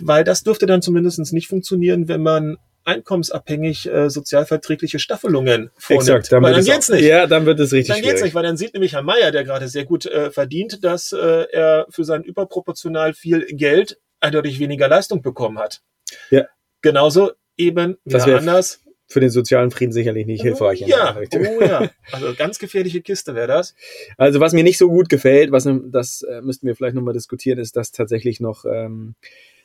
Weil 0.00 0.24
das 0.24 0.42
dürfte 0.42 0.66
dann 0.66 0.82
zumindest 0.82 1.32
nicht 1.32 1.48
funktionieren, 1.48 2.08
wenn 2.08 2.22
man 2.22 2.56
einkommensabhängig 2.84 3.86
äh, 3.86 4.10
sozialverträgliche 4.10 4.98
Staffelungen 4.98 5.70
vornimmt. 5.76 6.08
Exakt, 6.08 6.32
dann, 6.32 6.42
weil 6.42 6.54
dann 6.54 6.64
geht's 6.64 6.88
nicht. 6.88 7.02
Ja, 7.02 7.26
dann 7.26 7.46
wird 7.46 7.60
es 7.60 7.72
richtig 7.72 7.94
Dann 7.94 8.02
geht's 8.02 8.22
nicht, 8.22 8.34
weil 8.34 8.42
dann 8.42 8.56
sieht 8.56 8.74
nämlich 8.74 8.94
Herr 8.94 9.02
Meier, 9.02 9.30
der 9.30 9.44
gerade 9.44 9.68
sehr 9.68 9.84
gut 9.84 10.06
äh, 10.06 10.30
verdient, 10.30 10.82
dass 10.84 11.12
äh, 11.12 11.46
er 11.52 11.86
für 11.90 12.04
sein 12.04 12.22
überproportional 12.22 13.14
viel 13.14 13.46
Geld 13.46 14.00
eindeutig 14.20 14.58
weniger 14.58 14.88
Leistung 14.88 15.22
bekommen 15.22 15.58
hat. 15.58 15.82
Ja. 16.30 16.46
Genauso 16.80 17.32
eben 17.56 17.98
wieder 18.04 18.38
anders. 18.38 18.80
Für 19.06 19.20
den 19.20 19.30
sozialen 19.30 19.70
Frieden 19.70 19.92
sicherlich 19.92 20.26
nicht 20.26 20.40
hilfreich. 20.40 20.80
Ja, 20.80 21.14
oh 21.18 21.60
ja. 21.60 21.90
Also 22.12 22.34
ganz 22.34 22.58
gefährliche 22.58 23.02
Kiste 23.02 23.34
wäre 23.34 23.48
das. 23.48 23.74
Also 24.16 24.40
was 24.40 24.54
mir 24.54 24.64
nicht 24.64 24.78
so 24.78 24.88
gut 24.88 25.10
gefällt, 25.10 25.52
was 25.52 25.68
das 25.90 26.22
äh, 26.22 26.40
müssten 26.40 26.66
wir 26.66 26.74
vielleicht 26.74 26.94
nochmal 26.94 27.12
diskutieren, 27.12 27.58
ist, 27.58 27.76
dass 27.76 27.92
tatsächlich 27.92 28.40
noch 28.40 28.64
ähm, 28.64 29.14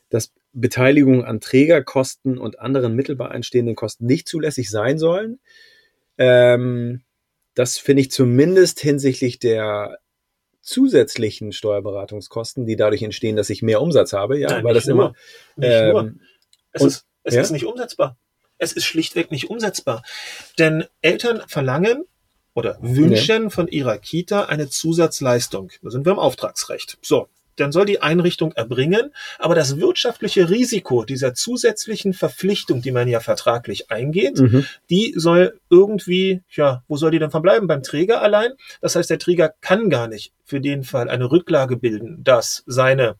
dass 0.10 0.34
Beteiligung 0.54 1.24
an 1.26 1.40
Trägerkosten 1.40 2.38
und 2.38 2.60
anderen 2.60 2.96
mittelbar 2.96 3.34
entstehenden 3.34 3.76
Kosten 3.76 4.06
nicht 4.06 4.28
zulässig 4.28 4.70
sein 4.70 4.98
sollen. 4.98 5.40
Ähm, 6.18 7.04
das 7.54 7.78
finde 7.78 8.02
ich 8.02 8.12
zumindest 8.12 8.80
hinsichtlich 8.80 9.40
der 9.40 10.00
zusätzlichen 10.62 11.54
Steuerberatungskosten, 11.54 12.66
die 12.66 12.76
dadurch 12.76 13.02
entstehen, 13.02 13.36
dass 13.36 13.50
ich 13.50 13.62
mehr 13.62 13.82
Umsatz 13.82 14.14
habe, 14.14 14.38
ja, 14.38 14.50
Nein, 14.50 14.64
weil 14.64 14.74
das 14.74 14.86
nur, 14.86 15.16
immer. 15.58 15.66
Ähm, 15.66 16.20
es, 16.72 16.82
und, 16.82 16.88
ist, 16.90 17.06
es 17.24 17.34
ja? 17.36 17.42
ist 17.42 17.52
nicht 17.52 17.66
umsetzbar. 17.66 18.18
Es 18.58 18.74
ist 18.74 18.86
schlichtweg 18.86 19.32
nicht 19.32 19.50
umsetzbar. 19.50 20.04
Denn 20.60 20.86
Eltern 21.02 21.42
verlangen 21.48 22.06
oder 22.54 22.78
wünschen 22.82 23.44
ja. 23.44 23.50
von 23.50 23.68
ihrer 23.68 23.98
Kita 23.98 24.46
eine 24.46 24.68
Zusatzleistung. 24.68 25.72
Da 25.84 25.92
sind 25.92 26.06
wir 26.06 26.14
im 26.14 26.20
Auftragsrecht. 26.20 26.98
So, 27.02 27.30
dann 27.60 27.72
soll 27.72 27.86
die 27.86 28.02
Einrichtung 28.02 28.54
erbringen, 28.54 29.14
aber 29.40 29.56
das 29.56 29.78
wirtschaftliche 29.78 30.50
Risiko 30.50 31.04
dieser 31.04 31.34
zusätzlichen 31.34 32.14
Verpflichtung, 32.14 32.82
die 32.82 32.92
man 32.92 33.08
ja 33.08 33.20
vertraglich 33.20 33.92
eingeht, 33.92 34.40
mhm. 34.40 34.66
die 34.90 35.14
soll 35.16 35.60
irgendwie, 35.70 36.42
ja, 36.52 36.84
wo 36.88 36.98
soll 36.98 37.12
die 37.12 37.20
dann 37.20 37.32
verbleiben? 37.32 37.68
Beim 37.68 37.84
Träger 37.84 38.22
allein? 38.22 38.52
Das 38.82 38.96
heißt, 38.96 39.10
der 39.10 39.20
Träger 39.20 39.54
kann 39.62 39.90
gar 39.90 40.08
nicht 40.08 40.34
für 40.44 40.62
den 40.62 40.84
Fall 40.84 41.10
eine 41.10 41.30
Rücklage 41.30 41.78
bilden, 41.78 42.24
dass 42.24 42.64
seine 42.66 43.18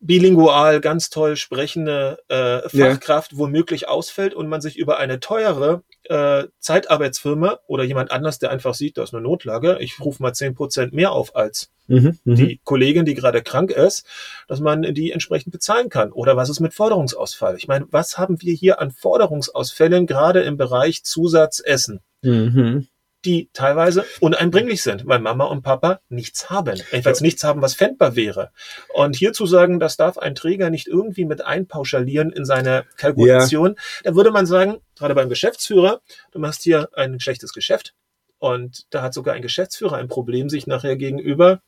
bilingual 0.00 0.80
ganz 0.80 1.10
toll 1.10 1.36
sprechende 1.36 2.18
äh, 2.28 2.68
Fachkraft 2.68 3.32
ja. 3.32 3.38
womöglich 3.38 3.88
ausfällt 3.88 4.34
und 4.34 4.48
man 4.48 4.60
sich 4.60 4.78
über 4.78 4.98
eine 4.98 5.20
teure 5.20 5.82
äh, 6.04 6.44
Zeitarbeitsfirma 6.60 7.58
oder 7.66 7.84
jemand 7.84 8.10
anders, 8.10 8.38
der 8.38 8.50
einfach 8.50 8.74
sieht, 8.74 8.96
da 8.96 9.02
ist 9.02 9.12
eine 9.12 9.22
Notlage, 9.22 9.78
ich 9.80 9.98
rufe 10.00 10.22
mal 10.22 10.32
zehn 10.32 10.54
Prozent 10.54 10.92
mehr 10.92 11.12
auf 11.12 11.34
als 11.34 11.70
mhm, 11.88 12.18
mhm, 12.24 12.34
die 12.36 12.60
Kollegin, 12.64 13.04
die 13.04 13.14
gerade 13.14 13.42
krank 13.42 13.70
ist, 13.70 14.06
dass 14.46 14.60
man 14.60 14.82
die 14.94 15.10
entsprechend 15.10 15.52
bezahlen 15.52 15.88
kann. 15.88 16.12
Oder 16.12 16.36
was 16.36 16.48
ist 16.48 16.60
mit 16.60 16.74
Forderungsausfall? 16.74 17.56
Ich 17.56 17.68
meine, 17.68 17.86
was 17.90 18.18
haben 18.18 18.40
wir 18.40 18.54
hier 18.54 18.80
an 18.80 18.90
Forderungsausfällen 18.90 20.06
gerade 20.06 20.42
im 20.42 20.56
Bereich 20.56 21.04
Zusatzessen? 21.04 22.00
Mhm 22.22 22.86
die 23.24 23.50
teilweise 23.52 24.04
uneinbringlich 24.20 24.82
sind, 24.82 25.06
weil 25.06 25.18
Mama 25.18 25.44
und 25.44 25.62
Papa 25.62 26.00
nichts 26.08 26.50
haben. 26.50 26.80
Jedenfalls 26.92 27.20
nichts 27.20 27.42
haben, 27.42 27.62
was 27.62 27.74
fändbar 27.74 28.14
wäre. 28.14 28.52
Und 28.94 29.16
hier 29.16 29.32
zu 29.32 29.44
sagen, 29.46 29.80
das 29.80 29.96
darf 29.96 30.18
ein 30.18 30.34
Träger 30.34 30.70
nicht 30.70 30.86
irgendwie 30.86 31.24
mit 31.24 31.44
einpauschalieren 31.44 32.32
in 32.32 32.44
seine 32.44 32.84
Kalkulation, 32.96 33.74
ja. 33.76 33.82
da 34.04 34.14
würde 34.14 34.30
man 34.30 34.46
sagen, 34.46 34.78
gerade 34.96 35.14
beim 35.14 35.28
Geschäftsführer, 35.28 36.00
du 36.30 36.38
machst 36.38 36.62
hier 36.62 36.90
ein 36.94 37.18
schlechtes 37.18 37.52
Geschäft 37.52 37.94
und 38.38 38.86
da 38.90 39.02
hat 39.02 39.14
sogar 39.14 39.34
ein 39.34 39.42
Geschäftsführer 39.42 39.96
ein 39.96 40.08
Problem, 40.08 40.48
sich 40.48 40.66
nachher 40.66 40.96
gegenüber 40.96 41.60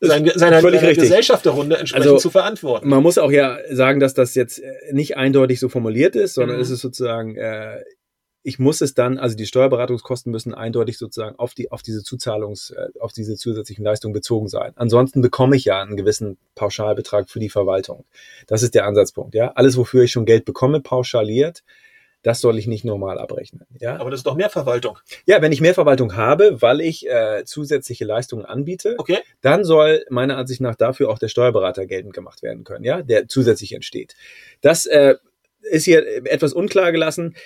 sein, 0.00 0.30
seiner, 0.34 0.60
seiner 0.60 0.94
Gesellschafterrunde 0.94 1.76
entsprechend 1.76 2.06
also, 2.06 2.18
zu 2.18 2.30
verantworten. 2.30 2.88
Man 2.88 3.02
muss 3.02 3.18
auch 3.18 3.32
ja 3.32 3.58
sagen, 3.70 4.00
dass 4.00 4.14
das 4.14 4.34
jetzt 4.34 4.62
nicht 4.92 5.16
eindeutig 5.16 5.58
so 5.60 5.68
formuliert 5.68 6.14
ist, 6.16 6.34
sondern 6.34 6.56
mhm. 6.56 6.62
es 6.62 6.70
ist 6.70 6.80
sozusagen 6.80 7.36
äh, 7.36 7.82
ich 8.48 8.58
muss 8.58 8.80
es 8.80 8.94
dann, 8.94 9.18
also 9.18 9.36
die 9.36 9.44
Steuerberatungskosten 9.46 10.32
müssen 10.32 10.54
eindeutig 10.54 10.96
sozusagen 10.96 11.38
auf 11.38 11.52
die, 11.52 11.70
auf 11.70 11.82
diese 11.82 12.02
Zuzahlungs, 12.02 12.70
äh, 12.70 12.88
auf 12.98 13.12
diese 13.12 13.36
zusätzlichen 13.36 13.84
Leistungen 13.84 14.14
bezogen 14.14 14.48
sein. 14.48 14.72
Ansonsten 14.76 15.20
bekomme 15.20 15.54
ich 15.54 15.66
ja 15.66 15.82
einen 15.82 15.96
gewissen 15.96 16.38
Pauschalbetrag 16.54 17.28
für 17.28 17.40
die 17.40 17.50
Verwaltung. 17.50 18.04
Das 18.46 18.62
ist 18.62 18.74
der 18.74 18.86
Ansatzpunkt, 18.86 19.34
ja. 19.34 19.52
Alles, 19.54 19.76
wofür 19.76 20.04
ich 20.04 20.12
schon 20.12 20.24
Geld 20.24 20.44
bekomme, 20.44 20.80
pauschaliert, 20.80 21.62
das 22.22 22.40
soll 22.40 22.58
ich 22.58 22.66
nicht 22.66 22.84
normal 22.84 23.18
abrechnen. 23.18 23.66
Ja? 23.78 23.98
Aber 23.98 24.10
das 24.10 24.20
ist 24.20 24.26
doch 24.26 24.36
mehr 24.36 24.50
Verwaltung. 24.50 24.98
Ja, 25.26 25.40
wenn 25.40 25.52
ich 25.52 25.60
mehr 25.60 25.74
Verwaltung 25.74 26.16
habe, 26.16 26.60
weil 26.60 26.80
ich 26.80 27.08
äh, 27.08 27.44
zusätzliche 27.44 28.04
Leistungen 28.04 28.44
anbiete, 28.44 28.94
okay. 28.98 29.18
dann 29.40 29.64
soll 29.64 30.04
meiner 30.10 30.36
Ansicht 30.36 30.60
nach 30.60 30.74
dafür 30.74 31.10
auch 31.10 31.18
der 31.18 31.28
Steuerberater 31.28 31.86
geltend 31.86 32.14
gemacht 32.14 32.42
werden 32.42 32.64
können, 32.64 32.84
ja, 32.84 33.02
der 33.02 33.28
zusätzlich 33.28 33.72
entsteht. 33.72 34.16
Das 34.60 34.86
äh, 34.86 35.16
ist 35.62 35.84
hier 35.84 36.26
etwas 36.26 36.52
unklar 36.52 36.92
gelassen. 36.92 37.36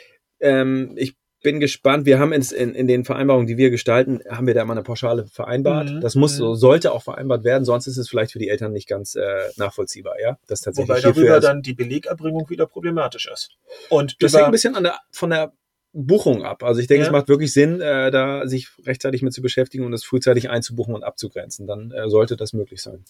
Ähm, 0.40 0.94
ich 0.96 1.14
bin 1.42 1.60
gespannt. 1.60 2.06
Wir 2.06 2.18
haben 2.18 2.32
in, 2.32 2.42
in, 2.42 2.74
in 2.74 2.86
den 2.86 3.04
Vereinbarungen, 3.04 3.46
die 3.46 3.56
wir 3.56 3.70
gestalten, 3.70 4.20
haben 4.28 4.46
wir 4.46 4.54
da 4.54 4.64
mal 4.64 4.74
eine 4.74 4.82
Pauschale 4.82 5.26
vereinbart. 5.26 5.90
Mhm. 5.90 6.00
Das 6.00 6.14
muss 6.14 6.36
so, 6.36 6.50
mhm. 6.50 6.56
sollte 6.56 6.92
auch 6.92 7.02
vereinbart 7.02 7.44
werden, 7.44 7.64
sonst 7.64 7.86
ist 7.86 7.98
es 7.98 8.08
vielleicht 8.08 8.32
für 8.32 8.38
die 8.38 8.48
Eltern 8.48 8.72
nicht 8.72 8.88
ganz 8.88 9.14
äh, 9.14 9.22
nachvollziehbar, 9.56 10.14
ja. 10.20 10.38
Das 10.46 10.60
tatsächlich 10.60 10.88
Wobei 10.88 11.00
darüber 11.00 11.40
dann 11.40 11.62
die 11.62 11.74
Belegerbringung 11.74 12.48
wieder 12.48 12.66
problematisch 12.66 13.28
ist. 13.32 13.50
Und 13.88 14.16
das 14.22 14.32
hängt 14.34 14.46
ein 14.46 14.52
bisschen 14.52 14.76
an 14.76 14.84
der, 14.84 14.98
von 15.10 15.30
der 15.30 15.52
Buchung 15.92 16.42
ab. 16.42 16.62
Also 16.62 16.80
ich 16.80 16.86
denke, 16.86 17.02
Ja. 17.02 17.08
es 17.08 17.12
macht 17.12 17.28
wirklich 17.28 17.52
Sinn, 17.52 17.80
äh, 17.80 18.10
da 18.10 18.46
sich 18.46 18.68
rechtzeitig 18.86 19.22
mit 19.22 19.32
zu 19.32 19.42
beschäftigen 19.42 19.84
und 19.84 19.92
es 19.92 20.04
frühzeitig 20.04 20.48
einzubuchen 20.48 20.94
und 20.94 21.02
abzugrenzen. 21.04 21.66
Dann 21.66 21.90
äh, 21.90 22.08
sollte 22.08 22.36
das 22.36 22.52
möglich 22.52 22.80
sein. 22.80 23.04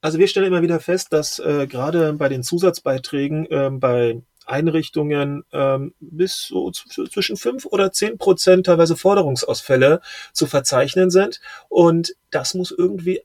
Also 0.00 0.18
wir 0.18 0.28
stellen 0.28 0.48
immer 0.48 0.62
wieder 0.62 0.80
fest, 0.80 1.12
dass 1.12 1.38
äh, 1.38 1.66
gerade 1.66 2.12
bei 2.12 2.28
den 2.28 2.42
Zusatzbeiträgen 2.42 3.48
ähm, 3.50 3.80
bei 3.80 4.20
Einrichtungen 4.46 5.44
ähm, 5.52 5.94
bis 6.00 6.46
so 6.48 6.70
zwischen 6.70 7.36
fünf 7.36 7.66
oder 7.66 7.92
zehn 7.92 8.18
Prozent 8.18 8.66
teilweise 8.66 8.96
Forderungsausfälle 8.96 10.00
zu 10.32 10.46
verzeichnen 10.46 11.10
sind. 11.10 11.40
Und 11.68 12.14
das 12.30 12.54
muss 12.54 12.70
irgendwie 12.70 13.22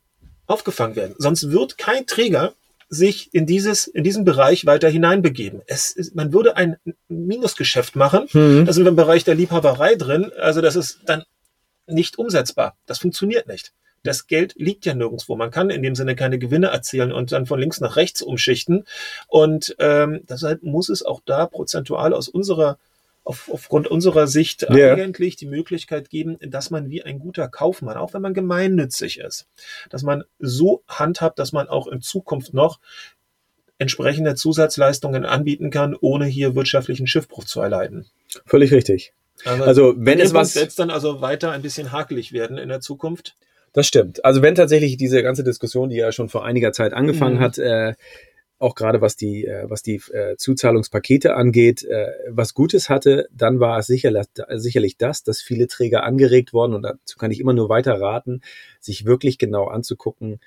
aufgefangen 0.48 0.96
werden. 0.96 1.16
Sonst 1.18 1.52
wird 1.52 1.78
kein 1.78 2.06
Träger 2.06 2.54
sich 2.90 3.32
in 3.34 3.46
dieses, 3.46 3.86
in 3.86 4.04
diesen 4.04 4.26
Bereich 4.26 4.66
weiter 4.66 4.90
hineinbegeben. 4.90 5.62
Es 5.68 5.92
ist, 5.92 6.16
man 6.16 6.34
würde 6.34 6.58
ein 6.58 6.78
Minusgeschäft 7.08 7.96
machen. 7.96 8.28
Da 8.66 8.74
sind 8.74 8.84
wir 8.84 8.90
im 8.90 8.96
Bereich 8.96 9.24
der 9.24 9.36
Liebhaberei 9.36 9.96
drin. 9.96 10.32
Also 10.40 10.62
das 10.62 10.76
ist 10.76 11.02
dann 11.06 11.24
nicht 11.86 12.18
umsetzbar. 12.18 12.76
Das 12.88 12.98
funktioniert 12.98 13.48
nicht. 13.48 13.74
Das 14.04 14.28
Geld 14.28 14.54
liegt 14.56 14.86
ja 14.86 14.94
nirgendwo. 14.94 15.36
Man 15.36 15.52
kann 15.52 15.70
in 15.70 15.84
dem 15.84 15.96
Sinne 15.96 16.16
keine 16.16 16.40
Gewinne 16.40 16.68
erzielen 16.68 17.12
und 17.12 17.32
dann 17.32 17.46
von 17.46 17.60
links 17.60 17.82
nach 17.82 17.96
rechts 17.96 18.22
umschichten. 18.22 18.86
Und 19.28 19.76
ähm, 19.80 20.22
deshalb 20.30 20.64
muss 20.64 20.90
es 20.90 21.04
auch 21.04 21.22
da 21.26 21.46
prozentual 21.48 22.14
aus 22.14 22.30
unserer 22.30 22.78
auf, 23.24 23.50
aufgrund 23.52 23.88
unserer 23.88 24.28
Sicht 24.28 24.66
Ja. 24.70 24.94
eigentlich 24.96 25.36
die 25.36 25.46
Möglichkeit 25.46 26.10
geben, 26.10 26.38
dass 26.42 26.72
man 26.72 26.90
wie 26.90 27.04
ein 27.04 27.20
guter 27.20 27.48
Kaufmann, 27.48 27.98
auch 27.98 28.14
wenn 28.14 28.22
man 28.24 28.34
gemeinnützig 28.34 29.20
ist, 29.20 29.46
dass 29.90 30.02
man 30.02 30.24
so 30.40 30.82
handhabt, 30.88 31.38
dass 31.38 31.52
man 31.52 31.68
auch 31.68 31.88
in 31.88 32.02
Zukunft 32.02 32.54
noch 32.54 32.80
entsprechende 33.78 34.36
Zusatzleistungen 34.36 35.26
anbieten 35.26 35.70
kann, 35.70 35.96
ohne 36.00 36.26
hier 36.26 36.56
wirtschaftlichen 36.56 37.08
Schiffbruch 37.08 37.46
zu 37.46 37.62
erleiden. 37.62 38.08
Völlig 38.46 38.72
richtig. 38.72 39.14
Aber 39.46 39.68
Also 39.68 39.94
wenn 39.98 40.20
es 40.20 40.34
was, 40.34 40.56
wird 40.56 40.78
dann 40.80 40.90
also 40.90 41.22
weiter 41.22 41.52
ein 41.52 41.62
bisschen 41.62 41.92
hakelig 41.92 42.34
werden 42.34 42.58
in 42.58 42.68
der 42.70 42.82
Zukunft. 42.82 43.36
Das 43.74 43.88
stimmt. 43.88 44.24
Also 44.26 44.42
wenn 44.42 44.56
tatsächlich 44.56 44.98
diese 44.98 45.22
ganze 45.24 45.44
Diskussion, 45.44 45.90
die 45.90 45.98
ja 45.98 46.12
schon 46.12 46.30
vor 46.30 46.46
einiger 46.46 46.72
Zeit 46.72 46.94
angefangen 46.94 47.36
Mhm. 47.38 47.40
hat, 47.42 47.58
äh, 47.58 47.94
auch 48.60 48.76
gerade 48.76 49.00
was 49.00 49.16
die, 49.16 49.46
äh, 49.46 49.70
was 49.70 49.82
die 49.84 50.02
äh, 50.12 50.36
Zuzahlungspakete 50.36 51.34
angeht, 51.36 51.84
äh, 51.86 52.08
was 52.30 52.54
Gutes 52.54 52.90
hatte, 52.90 53.30
dann 53.32 53.60
war 53.62 53.80
es 53.80 53.88
sicherlich, 53.88 54.26
sicherlich 54.56 54.98
das, 54.98 55.24
dass 55.24 55.42
viele 55.42 55.68
Träger 55.68 56.04
angeregt 56.04 56.52
worden 56.52 56.74
und 56.74 56.84
dazu 56.84 57.18
kann 57.18 57.32
ich 57.32 57.40
immer 57.40 57.54
nur 57.54 57.70
weiter 57.70 58.00
raten, 58.02 58.42
sich 58.82 59.06
wirklich 59.06 59.38
genau 59.38 59.68
anzugucken, 59.68 60.40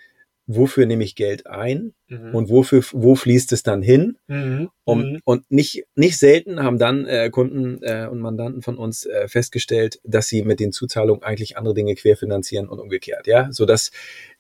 wofür 0.47 0.87
nehme 0.87 1.05
ich 1.05 1.15
Geld 1.15 1.47
ein 1.47 1.95
Mhm. 2.09 2.35
und 2.35 2.51
wofür, 2.51 2.83
wo 2.93 3.15
fließt 3.15 3.53
es 3.53 3.63
dann 3.63 3.81
hin? 3.83 4.19
Mhm. 4.27 4.69
Um, 4.85 5.01
Mhm. 5.01 5.21
Und 5.25 5.51
nicht, 5.51 5.85
nicht 5.95 6.19
selten 6.19 6.63
haben 6.63 6.79
dann 6.79 7.07
äh, 7.07 7.31
Kunden 7.31 7.83
äh, 7.83 8.07
und 8.11 8.21
Mandanten 8.21 8.63
von 8.63 8.77
uns 8.77 9.07
äh, 9.07 9.29
festgestellt, 9.29 10.01
dass 10.05 10.27
sie 10.29 10.43
mit 10.43 10.61
den 10.61 10.73
Zuzahlungen 10.73 11.23
eigentlich 11.23 11.57
andere 11.57 11.75
Dinge 11.75 11.95
querfinanzieren 11.95 12.69
und 12.69 12.81
umgekehrt, 12.81 13.27
ja, 13.27 13.49
so 13.53 13.65
dass 13.67 13.91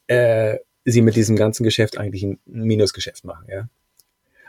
äh, 0.08 0.58
sie 0.84 1.00
mit 1.02 1.14
diesem 1.16 1.36
ganzen 1.36 1.62
Geschäft 1.64 1.96
eigentlich 1.98 2.24
ein 2.24 2.40
Minusgeschäft 2.46 3.24
machen, 3.24 3.46
ja. 3.48 3.68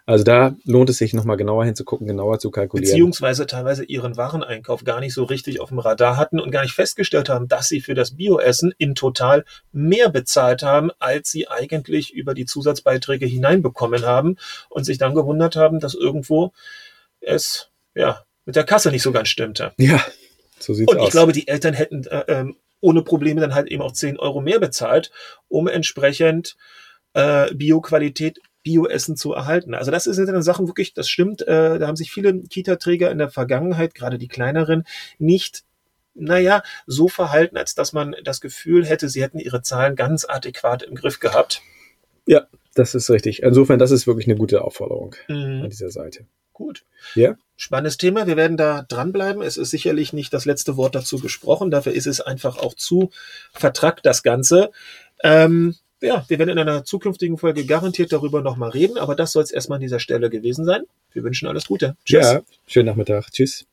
Also 0.06 0.26
da 0.26 0.56
lohnt 0.66 0.90
es 0.90 0.98
sich 0.98 1.14
nochmal 1.14 1.38
genauer 1.38 1.64
hinzugucken, 1.64 2.08
genauer 2.08 2.40
zu 2.40 2.52
kalkulieren. 2.52 2.92
beziehungsweise 2.92 3.48
teilweise 3.48 3.86
ihren 3.86 4.18
Wareneinkauf 4.18 4.84
gar 4.84 5.00
nicht 5.00 5.14
so 5.14 5.24
richtig 5.24 5.62
auf 5.62 5.70
dem 5.70 5.80
Radar 5.80 6.18
hatten 6.18 6.42
und 6.42 6.52
gar 6.52 6.64
nicht 6.64 6.74
festgestellt 6.74 7.30
haben, 7.30 7.48
dass 7.48 7.70
sie 7.70 7.80
für 7.80 7.94
das 7.94 8.18
Bioessen 8.18 8.74
in 8.78 8.96
total 8.96 9.46
mehr 9.72 10.10
bezahlt 10.10 10.62
haben, 10.62 10.92
als 11.00 11.32
sie 11.32 11.48
eigentlich 11.48 12.14
über 12.14 12.34
die 12.34 12.46
Zusatzbeiträge 12.46 13.26
hineinbekommen 13.26 14.04
haben 14.06 14.36
und 14.70 14.84
sich 14.84 14.98
dann 14.98 15.16
gewundert 15.16 15.56
haben, 15.56 15.80
dass 15.80 15.94
irgendwo 15.94 16.52
es 17.22 17.70
ja 17.96 18.26
mit 18.46 18.58
der 18.58 18.66
Kasse 18.66 18.92
nicht 18.92 19.04
so 19.04 19.14
ganz 19.14 19.30
stimmte. 19.30 19.72
ja, 19.78 20.04
so 20.60 20.74
sieht's 20.74 20.92
Und 20.92 21.00
aus. 21.00 21.08
ich 21.08 21.12
glaube, 21.12 21.32
die 21.32 21.48
Eltern 21.48 21.74
hätten 21.74 22.06
äh, 22.08 22.26
ähm, 22.28 22.58
ohne 22.82 23.04
Probleme 23.04 23.40
dann 23.40 23.56
halt 23.56 23.70
eben 23.70 23.82
auch 23.82 23.94
10 23.94 24.20
Euro 24.20 24.42
mehr 24.42 24.60
bezahlt, 24.60 25.12
um 25.48 25.70
entsprechend 25.70 26.58
äh, 27.14 27.54
Bioqualität, 27.54 28.40
Bioessen 28.64 29.16
zu 29.18 29.34
erhalten. 29.34 29.74
Also 29.74 29.92
das 29.92 30.06
sind 30.06 30.26
dann 30.28 30.42
Sachen 30.44 30.68
wirklich, 30.68 30.94
das 30.94 31.10
stimmt, 31.10 31.42
äh, 31.44 31.78
da 31.80 31.88
haben 31.88 31.96
sich 31.96 32.12
viele 32.12 32.42
Kita-Träger 32.42 33.12
in 33.12 33.18
der 33.18 33.30
Vergangenheit, 33.30 33.94
gerade 33.94 34.18
die 34.18 34.28
kleineren, 34.28 34.86
nicht 35.20 35.64
naja, 36.16 36.62
so 36.86 37.08
verhalten, 37.08 37.58
als 37.58 37.74
dass 37.76 37.92
man 37.92 38.16
das 38.24 38.40
Gefühl 38.40 38.86
hätte, 38.86 39.10
sie 39.10 39.22
hätten 39.24 39.40
ihre 39.40 39.62
Zahlen 39.64 39.96
ganz 39.96 40.26
adäquat 40.26 40.84
im 40.84 40.96
Griff 40.96 41.20
gehabt. 41.20 41.62
ja, 42.28 42.48
das 42.76 42.96
ist 42.96 43.10
richtig. 43.10 43.44
Insofern, 43.44 43.80
das 43.80 43.92
ist 43.92 44.08
wirklich 44.08 44.28
eine 44.28 44.36
gute 44.38 44.64
Aufforderung 44.64 45.16
Mhm. 45.28 45.62
an 45.64 45.70
dieser 45.70 45.90
Seite. 45.90 46.26
Gut. 46.54 46.86
Ja, 47.16 47.36
Spannendes 47.56 47.98
Thema. 47.98 48.26
Wir 48.28 48.36
werden 48.36 48.58
da 48.58 48.82
dranbleiben. 48.82 49.42
Es 49.44 49.58
ist 49.58 49.70
sicherlich 49.70 50.12
nicht 50.12 50.34
das 50.34 50.46
letzte 50.46 50.76
Wort 50.76 50.96
dazu 50.96 51.18
gesprochen. 51.20 51.70
Dafür 51.72 51.94
ist 51.94 52.08
es 52.08 52.20
einfach 52.20 52.58
auch 52.58 52.74
zu 52.74 53.12
vertrackt, 53.54 54.06
das 54.06 54.22
Ganze. 54.24 54.72
Ähm, 55.24 55.76
ja, 56.04 56.26
wir 56.28 56.38
werden 56.38 56.50
in 56.50 56.60
einer 56.60 56.84
zukünftigen 56.84 57.38
Folge 57.38 57.66
garantiert 57.66 58.12
darüber 58.12 58.42
nochmal 58.42 58.70
reden, 58.70 58.98
aber 58.98 59.16
das 59.16 59.32
soll 59.32 59.44
es 59.44 59.52
erstmal 59.52 59.78
an 59.78 59.82
dieser 59.82 60.00
Stelle 60.00 60.30
gewesen 60.30 60.66
sein. 60.66 60.84
Wir 61.14 61.24
wünschen 61.24 61.48
alles 61.48 61.68
Gute. 61.68 61.96
ja, 62.06 62.42
schönen 62.68 62.88
Nachmittag. 62.88 63.32
Tschüss. 63.32 63.66